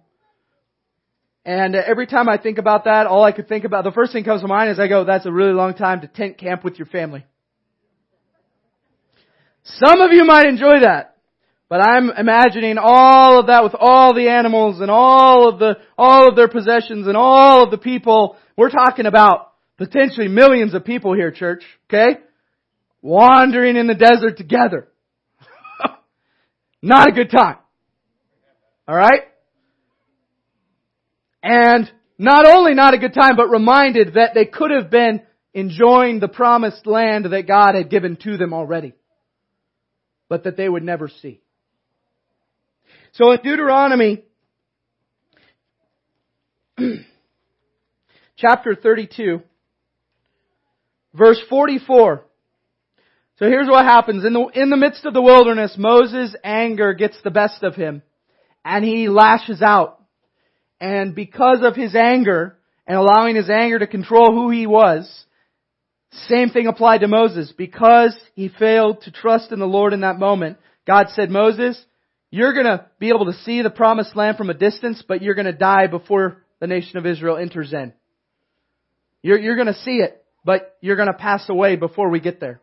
And 1.44 1.74
uh, 1.74 1.82
every 1.86 2.06
time 2.06 2.28
I 2.28 2.38
think 2.38 2.58
about 2.58 2.84
that, 2.84 3.06
all 3.06 3.24
I 3.24 3.32
could 3.32 3.48
think 3.48 3.64
about, 3.64 3.84
the 3.84 3.92
first 3.92 4.12
thing 4.12 4.24
comes 4.24 4.42
to 4.42 4.48
mind 4.48 4.70
is 4.70 4.78
I 4.78 4.88
go, 4.88 5.04
that's 5.04 5.26
a 5.26 5.32
really 5.32 5.52
long 5.52 5.74
time 5.74 6.00
to 6.02 6.08
tent 6.08 6.38
camp 6.38 6.64
with 6.64 6.78
your 6.78 6.86
family. 6.86 7.24
Some 9.64 10.00
of 10.00 10.12
you 10.12 10.24
might 10.24 10.46
enjoy 10.46 10.80
that. 10.80 11.16
But 11.68 11.80
I'm 11.80 12.10
imagining 12.10 12.76
all 12.80 13.40
of 13.40 13.48
that 13.48 13.62
with 13.62 13.74
all 13.78 14.14
the 14.14 14.28
animals 14.28 14.80
and 14.80 14.90
all 14.90 15.50
of 15.50 15.58
the, 15.58 15.76
all 15.98 16.28
of 16.28 16.34
their 16.34 16.48
possessions 16.48 17.06
and 17.06 17.16
all 17.16 17.64
of 17.64 17.70
the 17.70 17.76
people. 17.76 18.36
We're 18.56 18.70
talking 18.70 19.04
about 19.04 19.47
potentially 19.78 20.28
millions 20.28 20.74
of 20.74 20.84
people 20.84 21.14
here, 21.14 21.30
church. 21.30 21.64
Okay? 21.88 22.20
Wandering 23.00 23.76
in 23.76 23.86
the 23.86 23.94
desert 23.94 24.36
together. 24.36 24.88
Not 26.82 27.08
a 27.08 27.12
good 27.12 27.30
time. 27.30 27.56
Alright? 28.86 29.22
And 31.42 31.90
not 32.18 32.46
only 32.46 32.74
not 32.74 32.94
a 32.94 32.98
good 32.98 33.14
time, 33.14 33.36
but 33.36 33.48
reminded 33.48 34.14
that 34.14 34.32
they 34.34 34.44
could 34.44 34.72
have 34.72 34.90
been 34.90 35.22
enjoying 35.54 36.18
the 36.18 36.28
promised 36.28 36.84
land 36.84 37.26
that 37.26 37.46
God 37.46 37.74
had 37.76 37.90
given 37.90 38.16
to 38.24 38.36
them 38.36 38.52
already. 38.52 38.92
But 40.28 40.44
that 40.44 40.56
they 40.56 40.68
would 40.68 40.82
never 40.82 41.08
see. 41.08 41.40
So 43.12 43.30
in 43.30 43.38
Deuteronomy, 43.42 44.24
chapter 48.36 48.74
32, 48.74 49.42
verse 51.18 51.40
44, 51.50 52.24
so 53.38 53.46
here's 53.46 53.68
what 53.68 53.84
happens. 53.84 54.24
In 54.24 54.32
the, 54.32 54.46
in 54.54 54.70
the 54.70 54.76
midst 54.76 55.04
of 55.04 55.14
the 55.14 55.22
wilderness, 55.22 55.74
Moses' 55.78 56.34
anger 56.42 56.92
gets 56.92 57.16
the 57.22 57.30
best 57.30 57.62
of 57.62 57.76
him. 57.76 58.02
And 58.64 58.84
he 58.84 59.08
lashes 59.08 59.62
out. 59.62 60.02
And 60.80 61.14
because 61.14 61.58
of 61.62 61.76
his 61.76 61.94
anger, 61.94 62.58
and 62.86 62.96
allowing 62.96 63.36
his 63.36 63.50
anger 63.50 63.78
to 63.78 63.86
control 63.86 64.32
who 64.32 64.50
he 64.50 64.66
was, 64.66 65.26
same 66.26 66.48
thing 66.48 66.66
applied 66.66 67.02
to 67.02 67.08
Moses. 67.08 67.52
Because 67.56 68.18
he 68.34 68.48
failed 68.48 69.02
to 69.02 69.12
trust 69.12 69.52
in 69.52 69.60
the 69.60 69.66
Lord 69.66 69.92
in 69.92 70.00
that 70.00 70.18
moment, 70.18 70.58
God 70.86 71.08
said, 71.10 71.30
Moses, 71.30 71.80
you're 72.30 72.54
gonna 72.54 72.86
be 72.98 73.10
able 73.10 73.26
to 73.26 73.38
see 73.44 73.62
the 73.62 73.70
promised 73.70 74.16
land 74.16 74.36
from 74.36 74.50
a 74.50 74.54
distance, 74.54 75.02
but 75.06 75.22
you're 75.22 75.34
gonna 75.34 75.52
die 75.52 75.86
before 75.86 76.42
the 76.60 76.66
nation 76.66 76.96
of 76.96 77.06
Israel 77.06 77.36
enters 77.36 77.72
in. 77.72 77.92
You're, 79.22 79.38
you're 79.38 79.56
gonna 79.56 79.74
see 79.74 79.98
it, 79.98 80.24
but 80.48 80.78
you're 80.80 80.96
gonna 80.96 81.12
pass 81.12 81.46
away 81.50 81.76
before 81.76 82.08
we 82.08 82.20
get 82.20 82.40
there. 82.40 82.58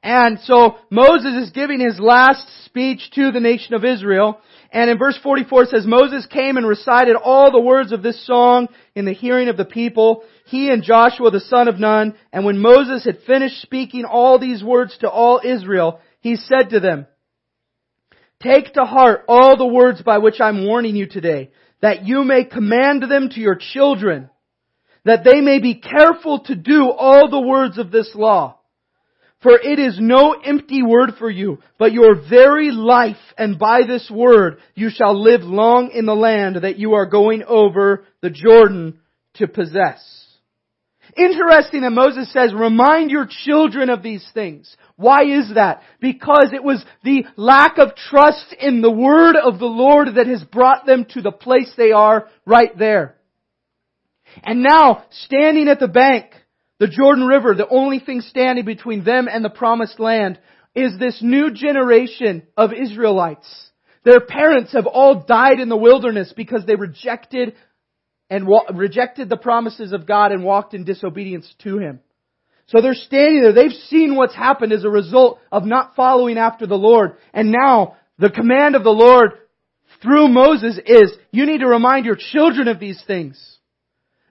And 0.00 0.38
so 0.44 0.76
Moses 0.88 1.34
is 1.42 1.50
giving 1.50 1.80
his 1.80 1.98
last 1.98 2.46
speech 2.66 3.10
to 3.16 3.32
the 3.32 3.40
nation 3.40 3.74
of 3.74 3.84
Israel. 3.84 4.38
And 4.70 4.88
in 4.88 4.96
verse 4.96 5.18
44 5.24 5.64
it 5.64 5.68
says, 5.70 5.86
Moses 5.88 6.26
came 6.26 6.56
and 6.56 6.64
recited 6.64 7.16
all 7.16 7.50
the 7.50 7.60
words 7.60 7.90
of 7.90 8.04
this 8.04 8.24
song 8.28 8.68
in 8.94 9.06
the 9.06 9.12
hearing 9.12 9.48
of 9.48 9.56
the 9.56 9.64
people, 9.64 10.22
he 10.46 10.70
and 10.70 10.84
Joshua 10.84 11.32
the 11.32 11.40
son 11.40 11.66
of 11.66 11.80
Nun. 11.80 12.14
And 12.32 12.44
when 12.44 12.60
Moses 12.60 13.04
had 13.04 13.24
finished 13.26 13.60
speaking 13.60 14.04
all 14.04 14.38
these 14.38 14.62
words 14.62 14.96
to 14.98 15.10
all 15.10 15.40
Israel, 15.42 15.98
he 16.20 16.36
said 16.36 16.70
to 16.70 16.78
them, 16.78 17.08
Take 18.40 18.74
to 18.74 18.84
heart 18.84 19.24
all 19.26 19.56
the 19.56 19.66
words 19.66 20.00
by 20.00 20.18
which 20.18 20.40
I'm 20.40 20.64
warning 20.64 20.94
you 20.94 21.08
today, 21.08 21.50
that 21.82 22.06
you 22.06 22.22
may 22.22 22.44
command 22.44 23.02
them 23.02 23.30
to 23.30 23.40
your 23.40 23.56
children, 23.56 24.30
that 25.04 25.24
they 25.24 25.40
may 25.40 25.60
be 25.60 25.80
careful 25.80 26.40
to 26.40 26.54
do 26.54 26.90
all 26.90 27.30
the 27.30 27.40
words 27.40 27.78
of 27.78 27.90
this 27.90 28.10
law. 28.14 28.58
For 29.42 29.52
it 29.52 29.78
is 29.78 29.96
no 29.98 30.32
empty 30.32 30.82
word 30.82 31.12
for 31.18 31.30
you, 31.30 31.60
but 31.78 31.92
your 31.92 32.14
very 32.28 32.70
life, 32.70 33.16
and 33.38 33.58
by 33.58 33.80
this 33.86 34.10
word 34.10 34.58
you 34.74 34.90
shall 34.90 35.18
live 35.20 35.40
long 35.40 35.90
in 35.94 36.04
the 36.04 36.14
land 36.14 36.56
that 36.56 36.78
you 36.78 36.92
are 36.94 37.06
going 37.06 37.42
over 37.44 38.04
the 38.20 38.28
Jordan 38.28 39.00
to 39.36 39.48
possess. 39.48 40.04
Interesting 41.16 41.82
that 41.82 41.90
Moses 41.90 42.30
says, 42.32 42.52
remind 42.54 43.10
your 43.10 43.26
children 43.44 43.88
of 43.88 44.02
these 44.02 44.26
things. 44.34 44.76
Why 44.96 45.24
is 45.24 45.52
that? 45.54 45.82
Because 46.00 46.50
it 46.52 46.62
was 46.62 46.84
the 47.02 47.24
lack 47.36 47.78
of 47.78 47.96
trust 47.96 48.54
in 48.60 48.82
the 48.82 48.90
word 48.90 49.36
of 49.36 49.58
the 49.58 49.64
Lord 49.64 50.08
that 50.16 50.26
has 50.26 50.44
brought 50.44 50.86
them 50.86 51.06
to 51.10 51.22
the 51.22 51.32
place 51.32 51.72
they 51.76 51.92
are 51.92 52.28
right 52.44 52.76
there. 52.78 53.16
And 54.42 54.62
now, 54.62 55.04
standing 55.10 55.68
at 55.68 55.80
the 55.80 55.88
bank, 55.88 56.26
the 56.78 56.88
Jordan 56.88 57.26
River, 57.26 57.54
the 57.54 57.68
only 57.68 58.00
thing 58.00 58.20
standing 58.22 58.64
between 58.64 59.04
them 59.04 59.28
and 59.30 59.44
the 59.44 59.50
promised 59.50 60.00
land 60.00 60.38
is 60.74 60.98
this 60.98 61.20
new 61.22 61.52
generation 61.52 62.44
of 62.56 62.72
Israelites. 62.72 63.70
Their 64.04 64.20
parents 64.20 64.72
have 64.72 64.86
all 64.86 65.24
died 65.26 65.60
in 65.60 65.68
the 65.68 65.76
wilderness 65.76 66.32
because 66.34 66.64
they 66.64 66.76
rejected 66.76 67.54
and 68.30 68.46
wa- 68.46 68.64
rejected 68.72 69.28
the 69.28 69.36
promises 69.36 69.92
of 69.92 70.06
God 70.06 70.32
and 70.32 70.44
walked 70.44 70.72
in 70.72 70.84
disobedience 70.84 71.52
to 71.64 71.78
Him. 71.78 72.00
So 72.66 72.80
they're 72.80 72.94
standing 72.94 73.42
there. 73.42 73.52
They've 73.52 73.72
seen 73.72 74.14
what's 74.14 74.34
happened 74.34 74.72
as 74.72 74.84
a 74.84 74.88
result 74.88 75.40
of 75.50 75.64
not 75.64 75.96
following 75.96 76.38
after 76.38 76.66
the 76.66 76.76
Lord. 76.76 77.16
And 77.34 77.50
now 77.50 77.96
the 78.18 78.30
command 78.30 78.76
of 78.76 78.84
the 78.84 78.90
Lord 78.90 79.32
through 80.02 80.28
Moses 80.28 80.78
is, 80.86 81.12
you 81.32 81.46
need 81.46 81.58
to 81.58 81.66
remind 81.66 82.06
your 82.06 82.16
children 82.16 82.68
of 82.68 82.78
these 82.78 83.02
things. 83.06 83.58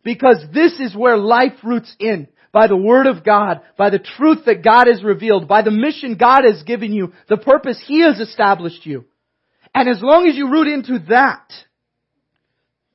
Because 0.03 0.43
this 0.53 0.73
is 0.79 0.95
where 0.95 1.17
life 1.17 1.63
roots 1.63 1.93
in 1.99 2.27
by 2.51 2.67
the 2.67 2.77
Word 2.77 3.05
of 3.05 3.23
God, 3.23 3.61
by 3.77 3.89
the 3.89 3.99
truth 3.99 4.45
that 4.45 4.63
God 4.63 4.87
has 4.87 5.03
revealed, 5.03 5.47
by 5.47 5.61
the 5.61 5.71
mission 5.71 6.15
God 6.15 6.43
has 6.45 6.63
given 6.63 6.93
you, 6.93 7.13
the 7.27 7.37
purpose 7.37 7.81
He 7.85 8.01
has 8.01 8.19
established 8.19 8.85
you. 8.85 9.05
And 9.73 9.87
as 9.87 10.01
long 10.01 10.27
as 10.27 10.35
you 10.35 10.49
root 10.49 10.67
into 10.67 10.99
that, 11.09 11.51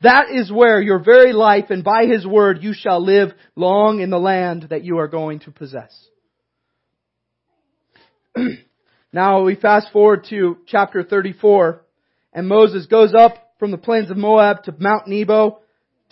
that 0.00 0.26
is 0.30 0.50
where 0.50 0.82
your 0.82 0.98
very 0.98 1.32
life 1.32 1.66
and 1.70 1.84
by 1.84 2.06
His 2.06 2.26
Word 2.26 2.62
you 2.62 2.74
shall 2.74 3.04
live 3.04 3.30
long 3.54 4.00
in 4.00 4.10
the 4.10 4.18
land 4.18 4.66
that 4.70 4.84
you 4.84 4.98
are 4.98 5.08
going 5.08 5.40
to 5.40 5.50
possess. 5.50 6.08
now 9.12 9.44
we 9.44 9.54
fast 9.54 9.92
forward 9.92 10.26
to 10.30 10.58
chapter 10.66 11.04
34 11.04 11.82
and 12.32 12.48
Moses 12.48 12.86
goes 12.86 13.14
up 13.14 13.52
from 13.58 13.70
the 13.70 13.78
plains 13.78 14.10
of 14.10 14.16
Moab 14.16 14.64
to 14.64 14.74
Mount 14.76 15.06
Nebo 15.06 15.60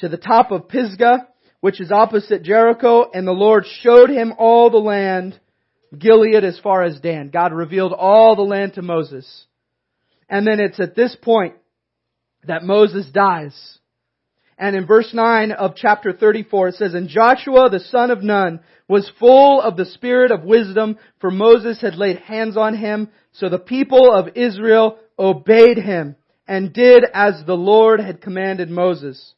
to 0.02 0.08
the 0.08 0.18
top 0.18 0.52
of 0.52 0.68
Pisgah 0.68 1.26
which 1.62 1.80
is 1.80 1.92
opposite 1.92 2.42
Jericho, 2.42 3.08
and 3.14 3.24
the 3.24 3.30
Lord 3.30 3.64
showed 3.82 4.10
him 4.10 4.34
all 4.36 4.68
the 4.68 4.78
land, 4.78 5.38
Gilead 5.96 6.42
as 6.42 6.58
far 6.58 6.82
as 6.82 6.98
Dan. 6.98 7.30
God 7.30 7.52
revealed 7.52 7.92
all 7.92 8.34
the 8.34 8.42
land 8.42 8.74
to 8.74 8.82
Moses. 8.82 9.46
And 10.28 10.44
then 10.44 10.58
it's 10.58 10.80
at 10.80 10.96
this 10.96 11.16
point 11.22 11.54
that 12.48 12.64
Moses 12.64 13.06
dies. 13.12 13.78
And 14.58 14.74
in 14.74 14.86
verse 14.86 15.10
9 15.14 15.52
of 15.52 15.76
chapter 15.76 16.12
34 16.12 16.68
it 16.68 16.74
says, 16.74 16.94
And 16.94 17.08
Joshua 17.08 17.70
the 17.70 17.78
son 17.78 18.10
of 18.10 18.24
Nun 18.24 18.58
was 18.88 19.12
full 19.20 19.60
of 19.60 19.76
the 19.76 19.86
spirit 19.86 20.32
of 20.32 20.42
wisdom, 20.42 20.98
for 21.20 21.30
Moses 21.30 21.80
had 21.80 21.94
laid 21.94 22.18
hands 22.18 22.56
on 22.56 22.74
him. 22.76 23.08
So 23.34 23.48
the 23.48 23.60
people 23.60 24.12
of 24.12 24.30
Israel 24.34 24.98
obeyed 25.16 25.78
him 25.78 26.16
and 26.48 26.72
did 26.72 27.04
as 27.14 27.44
the 27.46 27.54
Lord 27.54 28.00
had 28.00 28.20
commanded 28.20 28.68
Moses. 28.68 29.34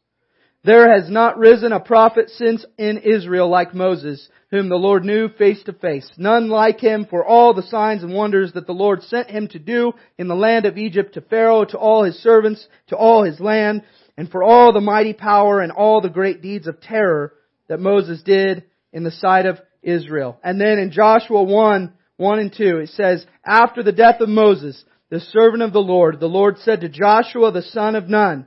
There 0.65 0.91
has 0.99 1.11
not 1.11 1.37
risen 1.37 1.73
a 1.73 1.81
prophet 1.81 2.31
since 2.31 2.65
in 2.79 2.97
Israel 2.99 3.51
like 3.51 3.75
Moses, 3.75 4.27
whom 4.51 4.71
the 4.71 4.77
Lord 4.77 5.05
knew 5.05 5.29
face 5.29 5.63
to 5.65 5.75
face. 5.75 6.11
None 6.17 6.49
like 6.49 6.81
him 6.81 7.07
for 7.09 7.23
all 7.23 7.53
the 7.53 7.65
signs 7.65 8.03
and 8.03 8.15
wonders 8.15 8.55
that 8.55 8.67
the 8.67 8.73
Lord 8.73 9.03
sent 9.03 9.29
him 9.29 9.47
to 9.49 9.59
do 9.59 9.93
in 10.17 10.27
the 10.27 10.35
land 10.35 10.65
of 10.65 10.79
Egypt 10.79 11.15
to 11.15 11.21
Pharaoh, 11.21 11.67
to 11.67 11.77
all 11.77 12.05
his 12.05 12.17
servants, 12.23 12.67
to 12.87 12.97
all 12.97 13.25
his 13.25 13.41
land, 13.41 13.83
and 14.17 14.31
for 14.31 14.43
all 14.43 14.73
the 14.73 14.81
mighty 14.81 15.13
power 15.13 15.61
and 15.61 15.71
all 15.71 16.01
the 16.01 16.09
great 16.09 16.41
deeds 16.41 16.67
of 16.67 16.81
terror 16.81 17.35
that 17.69 17.79
Moses 17.79 18.23
did 18.23 18.65
in 18.91 19.05
the 19.05 19.11
sight 19.11 19.45
of 19.45 19.59
Israel. 19.83 20.39
And 20.43 20.59
then 20.59 20.79
in 20.79 20.93
Joshua 20.93 21.43
1, 21.43 21.93
1 22.17 22.39
and 22.39 22.55
2, 22.57 22.79
it 22.79 22.89
says, 22.91 23.27
After 23.45 23.83
the 23.83 23.93
death 23.93 24.21
of 24.21 24.31
Moses, 24.31 24.83
the 25.11 25.21
servant 25.21 25.63
of 25.63 25.75
the 25.75 25.81
Lord, 25.81 26.21
the 26.21 26.27
Lord 26.27 26.57
said 26.61 26.81
to 26.81 26.89
Joshua 26.89 27.53
the 27.53 27.61
son 27.61 27.97
of 27.97 28.09
Nun, 28.09 28.47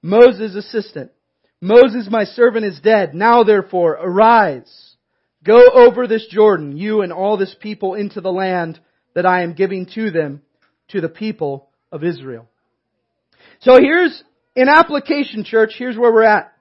Moses' 0.00 0.54
assistant, 0.54 1.10
Moses 1.66 2.08
my 2.10 2.24
servant 2.24 2.64
is 2.64 2.80
dead. 2.80 3.14
Now 3.14 3.42
therefore 3.42 3.92
arise. 3.92 4.94
Go 5.44 5.60
over 5.72 6.06
this 6.06 6.26
Jordan, 6.30 6.76
you 6.76 7.02
and 7.02 7.12
all 7.12 7.36
this 7.36 7.54
people 7.60 7.94
into 7.94 8.20
the 8.20 8.32
land 8.32 8.80
that 9.14 9.26
I 9.26 9.42
am 9.42 9.54
giving 9.54 9.86
to 9.94 10.10
them, 10.10 10.42
to 10.88 11.00
the 11.00 11.08
people 11.08 11.68
of 11.92 12.04
Israel. 12.04 12.48
So 13.60 13.78
here's, 13.80 14.22
an 14.56 14.68
application 14.68 15.44
church, 15.44 15.74
here's 15.76 15.96
where 15.96 16.12
we're 16.12 16.22
at. 16.22 16.52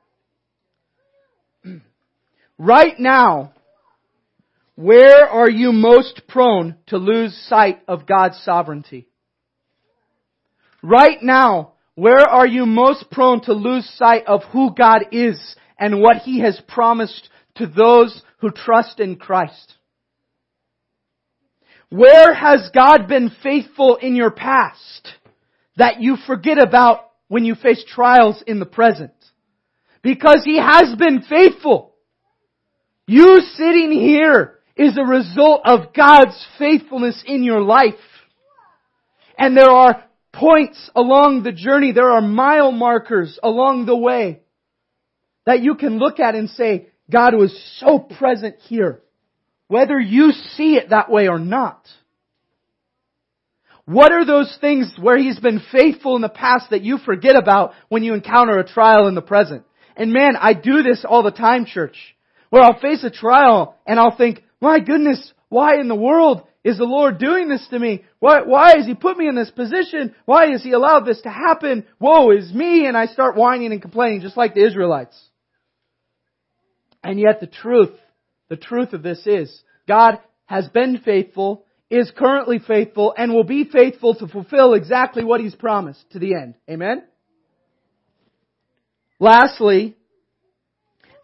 Right 2.58 2.98
now, 2.98 3.54
where 4.76 5.28
are 5.28 5.50
you 5.50 5.74
most 5.74 6.22
prone 6.28 6.76
to 6.88 6.98
lose 6.98 7.36
sight 7.50 7.82
of 7.86 8.08
God's 8.08 8.38
sovereignty? 8.44 9.08
Right 10.82 11.22
now, 11.22 11.74
where 11.96 12.22
are 12.22 12.48
you 12.48 12.66
most 12.66 13.10
prone 13.10 13.42
to 13.42 13.54
lose 13.54 13.90
sight 13.98 14.24
of 14.28 14.44
who 14.52 14.74
God 14.76 15.06
is 15.12 15.56
and 15.80 16.02
what 16.02 16.18
He 16.18 16.42
has 16.42 16.62
promised 16.68 17.30
to 17.56 17.68
those 17.68 18.22
who 18.40 18.52
trust 18.52 19.00
in 19.00 19.16
Christ? 19.16 19.74
Where 21.90 22.34
has 22.34 22.70
God 22.74 23.08
been 23.08 23.32
faithful 23.42 23.96
in 23.96 24.16
your 24.16 24.32
past 24.32 25.14
that 25.78 26.02
you 26.02 26.18
forget 26.26 26.58
about 26.58 27.12
when 27.28 27.46
you 27.46 27.56
face 27.56 27.84
trials 27.88 28.44
in 28.46 28.60
the 28.60 28.66
present. 28.66 29.12
Because 30.02 30.42
He 30.46 30.60
has 30.60 30.96
been 30.98 31.22
faithful. 31.22 31.96
You 33.08 33.42
sitting 33.56 33.92
here 33.92 34.60
is 34.76 34.98
a 34.98 35.06
result 35.06 35.62
of 35.66 35.94
God's 35.94 36.46
faithfulness 36.58 37.24
in 37.26 37.44
your 37.44 37.62
life. 37.62 37.94
And 39.38 39.56
there 39.56 39.70
are 39.70 40.04
points 40.40 40.90
along 40.96 41.44
the 41.44 41.52
journey, 41.52 41.92
there 41.92 42.12
are 42.12 42.22
mile 42.22 42.72
markers 42.72 43.40
along 43.42 43.86
the 43.86 43.96
way 43.96 44.42
that 45.46 45.62
you 45.62 45.76
can 45.76 45.98
look 45.98 46.20
at 46.20 46.36
and 46.36 46.50
say, 46.50 46.88
God 47.10 47.36
was 47.36 47.58
so 47.80 48.00
present 48.00 48.56
here. 48.68 49.02
Whether 49.68 50.00
you 50.00 50.32
see 50.32 50.76
it 50.76 50.90
that 50.90 51.10
way 51.10 51.28
or 51.28 51.40
not. 51.40 51.88
What 53.86 54.12
are 54.12 54.26
those 54.26 54.56
things 54.60 54.94
where 55.00 55.18
He's 55.18 55.40
been 55.40 55.62
faithful 55.72 56.16
in 56.16 56.22
the 56.22 56.30
past 56.30 56.72
that 56.72 56.82
you 56.82 56.98
forget 56.98 57.36
about 57.36 57.74
when 57.88 58.04
you 58.04 58.14
encounter 58.14 58.58
a 58.58 58.68
trial 58.68 59.08
in 59.08 59.16
the 59.16 59.22
present? 59.22 59.64
And 59.96 60.12
man, 60.12 60.36
I 60.40 60.54
do 60.54 60.82
this 60.82 61.06
all 61.08 61.24
the 61.24 61.32
time, 61.32 61.66
church. 61.66 61.96
Where 62.50 62.64
I'll 62.64 62.80
face 62.80 63.04
a 63.04 63.12
trial 63.12 63.76
and 63.86 64.00
I'll 64.00 64.16
think, 64.16 64.44
my 64.60 64.80
goodness, 64.80 65.32
why 65.50 65.80
in 65.80 65.88
the 65.88 65.96
world 65.96 66.48
is 66.66 66.80
the 66.80 66.84
Lord 66.84 67.20
doing 67.20 67.48
this 67.48 67.66
to 67.70 67.78
me? 67.78 68.04
Why, 68.18 68.42
why 68.42 68.76
has 68.76 68.88
He 68.88 68.96
put 68.96 69.18
me 69.20 69.28
in 69.28 69.36
this 69.36 69.52
position? 69.52 70.16
Why 70.26 70.48
has 70.48 70.64
He 70.64 70.72
allowed 70.72 71.06
this 71.06 71.22
to 71.22 71.30
happen? 71.30 71.86
Woe 72.00 72.32
is 72.32 72.52
me! 72.52 72.88
And 72.88 72.98
I 72.98 73.06
start 73.06 73.38
whining 73.38 73.72
and 73.72 73.82
complaining 73.82 74.22
just 74.22 74.36
like 74.36 74.56
the 74.56 74.66
Israelites. 74.66 75.16
And 77.04 77.20
yet 77.20 77.40
the 77.40 77.46
truth, 77.46 77.92
the 78.50 78.58
truth 78.58 78.94
of 78.94 79.04
this 79.04 79.28
is, 79.28 79.62
God 79.88 80.18
has 80.48 80.68
been 80.70 80.98
faithful, 81.06 81.66
is 81.92 82.12
currently 82.18 82.58
faithful, 82.58 83.14
and 83.16 83.32
will 83.32 83.44
be 83.44 83.66
faithful 83.66 84.16
to 84.16 84.28
fulfill 84.28 84.74
exactly 84.74 85.24
what 85.24 85.42
He's 85.42 85.54
promised 85.54 86.04
to 86.14 86.20
the 86.20 86.34
end. 86.34 86.56
Amen? 86.68 87.04
Lastly, 89.20 89.96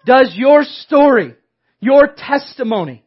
does 0.05 0.33
your 0.35 0.63
story, 0.63 1.33
your 1.79 2.13
testimony, 2.15 3.03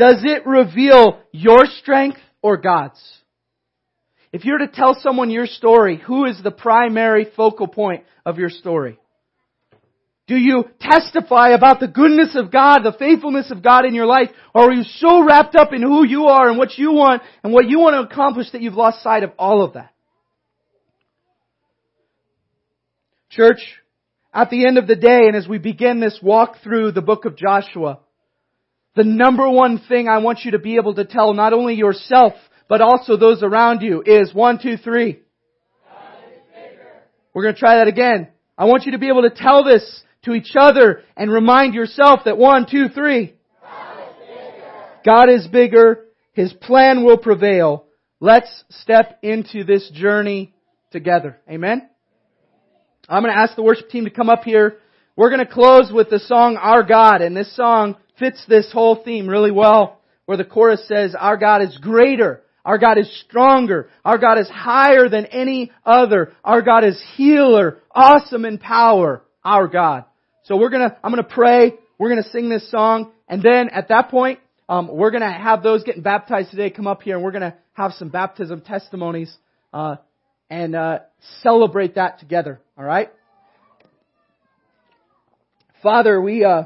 does 0.00 0.22
it 0.24 0.46
reveal 0.46 1.20
your 1.30 1.66
strength 1.66 2.20
or 2.40 2.56
God's? 2.56 2.98
If 4.32 4.46
you're 4.46 4.56
to 4.56 4.66
tell 4.66 4.96
someone 4.98 5.28
your 5.28 5.44
story, 5.44 5.98
who 5.98 6.24
is 6.24 6.40
the 6.42 6.50
primary 6.50 7.26
focal 7.36 7.68
point 7.68 8.04
of 8.24 8.38
your 8.38 8.48
story? 8.48 8.98
Do 10.26 10.36
you 10.36 10.64
testify 10.80 11.50
about 11.50 11.80
the 11.80 11.88
goodness 11.88 12.34
of 12.34 12.50
God, 12.50 12.78
the 12.82 12.96
faithfulness 12.98 13.50
of 13.50 13.62
God 13.62 13.84
in 13.84 13.94
your 13.94 14.06
life? 14.06 14.30
Or 14.54 14.70
are 14.70 14.72
you 14.72 14.84
so 14.84 15.22
wrapped 15.22 15.54
up 15.54 15.74
in 15.74 15.82
who 15.82 16.06
you 16.06 16.26
are 16.28 16.48
and 16.48 16.56
what 16.56 16.78
you 16.78 16.92
want 16.92 17.20
and 17.44 17.52
what 17.52 17.68
you 17.68 17.78
want 17.78 17.94
to 17.94 18.10
accomplish 18.10 18.50
that 18.52 18.62
you've 18.62 18.74
lost 18.74 19.02
sight 19.02 19.22
of 19.22 19.32
all 19.38 19.62
of 19.62 19.74
that? 19.74 19.92
Church, 23.28 23.60
at 24.32 24.48
the 24.48 24.66
end 24.66 24.78
of 24.78 24.86
the 24.86 24.96
day 24.96 25.26
and 25.26 25.36
as 25.36 25.46
we 25.46 25.58
begin 25.58 26.00
this 26.00 26.18
walk 26.22 26.62
through 26.62 26.92
the 26.92 27.02
book 27.02 27.26
of 27.26 27.36
Joshua, 27.36 27.98
the 28.96 29.04
number 29.04 29.48
one 29.48 29.80
thing 29.88 30.08
I 30.08 30.18
want 30.18 30.40
you 30.44 30.52
to 30.52 30.58
be 30.58 30.76
able 30.76 30.94
to 30.94 31.04
tell 31.04 31.32
not 31.32 31.52
only 31.52 31.74
yourself, 31.74 32.32
but 32.68 32.80
also 32.80 33.16
those 33.16 33.42
around 33.42 33.82
you 33.82 34.02
is 34.04 34.34
one, 34.34 34.58
two, 34.62 34.76
three. 34.76 35.20
We're 37.32 37.42
going 37.42 37.54
to 37.54 37.60
try 37.60 37.76
that 37.76 37.88
again. 37.88 38.28
I 38.58 38.64
want 38.64 38.84
you 38.84 38.92
to 38.92 38.98
be 38.98 39.08
able 39.08 39.22
to 39.22 39.30
tell 39.30 39.64
this 39.64 40.02
to 40.24 40.32
each 40.32 40.52
other 40.58 41.02
and 41.16 41.30
remind 41.30 41.74
yourself 41.74 42.20
that 42.24 42.36
one, 42.36 42.66
two, 42.70 42.88
three. 42.88 43.34
God 45.04 45.30
is 45.30 45.46
bigger. 45.46 46.06
His 46.32 46.52
plan 46.52 47.04
will 47.04 47.18
prevail. 47.18 47.86
Let's 48.18 48.64
step 48.68 49.18
into 49.22 49.64
this 49.64 49.88
journey 49.94 50.52
together. 50.90 51.38
Amen? 51.48 51.88
I'm 53.08 53.22
going 53.22 53.34
to 53.34 53.40
ask 53.40 53.56
the 53.56 53.62
worship 53.62 53.88
team 53.88 54.04
to 54.04 54.10
come 54.10 54.28
up 54.28 54.42
here. 54.44 54.76
We're 55.16 55.30
going 55.30 55.44
to 55.44 55.52
close 55.52 55.90
with 55.92 56.10
the 56.10 56.18
song 56.18 56.56
Our 56.56 56.82
God, 56.82 57.22
and 57.22 57.36
this 57.36 57.54
song 57.56 57.96
fits 58.20 58.44
this 58.46 58.70
whole 58.72 59.02
theme 59.02 59.26
really 59.26 59.50
well, 59.50 59.98
where 60.26 60.36
the 60.36 60.44
chorus 60.44 60.86
says, 60.86 61.16
Our 61.18 61.36
God 61.36 61.62
is 61.62 61.76
greater. 61.78 62.42
Our 62.64 62.78
God 62.78 62.98
is 62.98 63.10
stronger. 63.26 63.88
Our 64.04 64.18
God 64.18 64.38
is 64.38 64.48
higher 64.48 65.08
than 65.08 65.26
any 65.26 65.72
other. 65.84 66.32
Our 66.44 66.62
God 66.62 66.84
is 66.84 67.02
healer, 67.16 67.78
awesome 67.90 68.44
in 68.44 68.58
power. 68.58 69.22
Our 69.42 69.66
God. 69.66 70.04
So 70.44 70.56
we're 70.56 70.68
gonna, 70.68 70.96
I'm 71.02 71.10
gonna 71.10 71.24
pray. 71.24 71.72
We're 71.98 72.10
gonna 72.10 72.28
sing 72.30 72.50
this 72.50 72.70
song, 72.70 73.12
and 73.26 73.42
then 73.42 73.70
at 73.70 73.88
that 73.88 74.10
point, 74.10 74.38
um, 74.68 74.88
we're 74.88 75.10
gonna 75.10 75.32
have 75.32 75.62
those 75.62 75.82
getting 75.82 76.02
baptized 76.02 76.50
today 76.50 76.68
come 76.70 76.86
up 76.86 77.02
here, 77.02 77.16
and 77.16 77.24
we're 77.24 77.32
gonna 77.32 77.56
have 77.72 77.92
some 77.94 78.10
baptism 78.10 78.60
testimonies 78.60 79.34
uh, 79.72 79.96
and 80.50 80.76
uh, 80.76 80.98
celebrate 81.42 81.94
that 81.94 82.18
together. 82.18 82.60
All 82.76 82.84
right. 82.84 83.10
Father, 85.82 86.20
we 86.20 86.44
uh, 86.44 86.64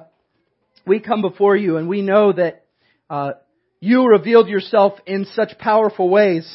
we 0.86 1.00
come 1.00 1.22
before 1.22 1.56
you 1.56 1.76
and 1.76 1.88
we 1.88 2.02
know 2.02 2.32
that 2.32 2.64
uh, 3.08 3.32
you 3.80 4.06
revealed 4.06 4.48
yourself 4.48 4.94
in 5.06 5.26
such 5.34 5.58
powerful 5.58 6.08
ways 6.08 6.46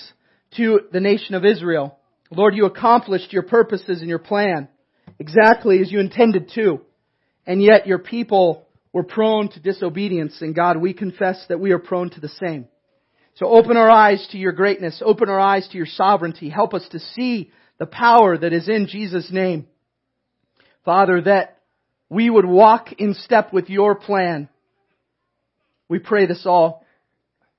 to 0.57 0.81
the 0.91 0.99
nation 0.99 1.35
of 1.35 1.45
Israel. 1.45 1.97
Lord, 2.31 2.55
you 2.55 2.65
accomplished 2.65 3.33
your 3.33 3.43
purposes 3.43 4.01
and 4.01 4.09
your 4.09 4.19
plan 4.19 4.67
exactly 5.19 5.79
as 5.79 5.91
you 5.91 5.99
intended 5.99 6.51
to. 6.55 6.81
And 7.45 7.61
yet 7.61 7.87
your 7.87 7.99
people 7.99 8.67
were 8.93 9.03
prone 9.03 9.49
to 9.49 9.59
disobedience. 9.59 10.41
And 10.41 10.55
God, 10.55 10.77
we 10.77 10.93
confess 10.93 11.43
that 11.49 11.59
we 11.59 11.71
are 11.71 11.79
prone 11.79 12.09
to 12.11 12.19
the 12.19 12.29
same. 12.29 12.67
So 13.35 13.47
open 13.47 13.77
our 13.77 13.89
eyes 13.89 14.27
to 14.31 14.37
your 14.37 14.51
greatness. 14.51 15.01
Open 15.03 15.29
our 15.29 15.39
eyes 15.39 15.67
to 15.69 15.77
your 15.77 15.85
sovereignty. 15.85 16.49
Help 16.49 16.73
us 16.73 16.87
to 16.91 16.99
see 16.99 17.51
the 17.77 17.85
power 17.85 18.37
that 18.37 18.53
is 18.53 18.67
in 18.67 18.87
Jesus' 18.87 19.31
name. 19.31 19.67
Father, 20.83 21.21
that 21.21 21.58
we 22.09 22.29
would 22.29 22.45
walk 22.45 22.93
in 22.93 23.13
step 23.13 23.53
with 23.53 23.69
your 23.69 23.95
plan. 23.95 24.49
We 25.87 25.99
pray 25.99 26.25
this 26.25 26.45
all 26.45 26.85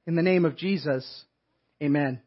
in 0.06 0.14
the 0.14 0.22
name 0.22 0.44
of 0.44 0.56
Jesus. 0.56 1.24
Amen. 1.82 2.20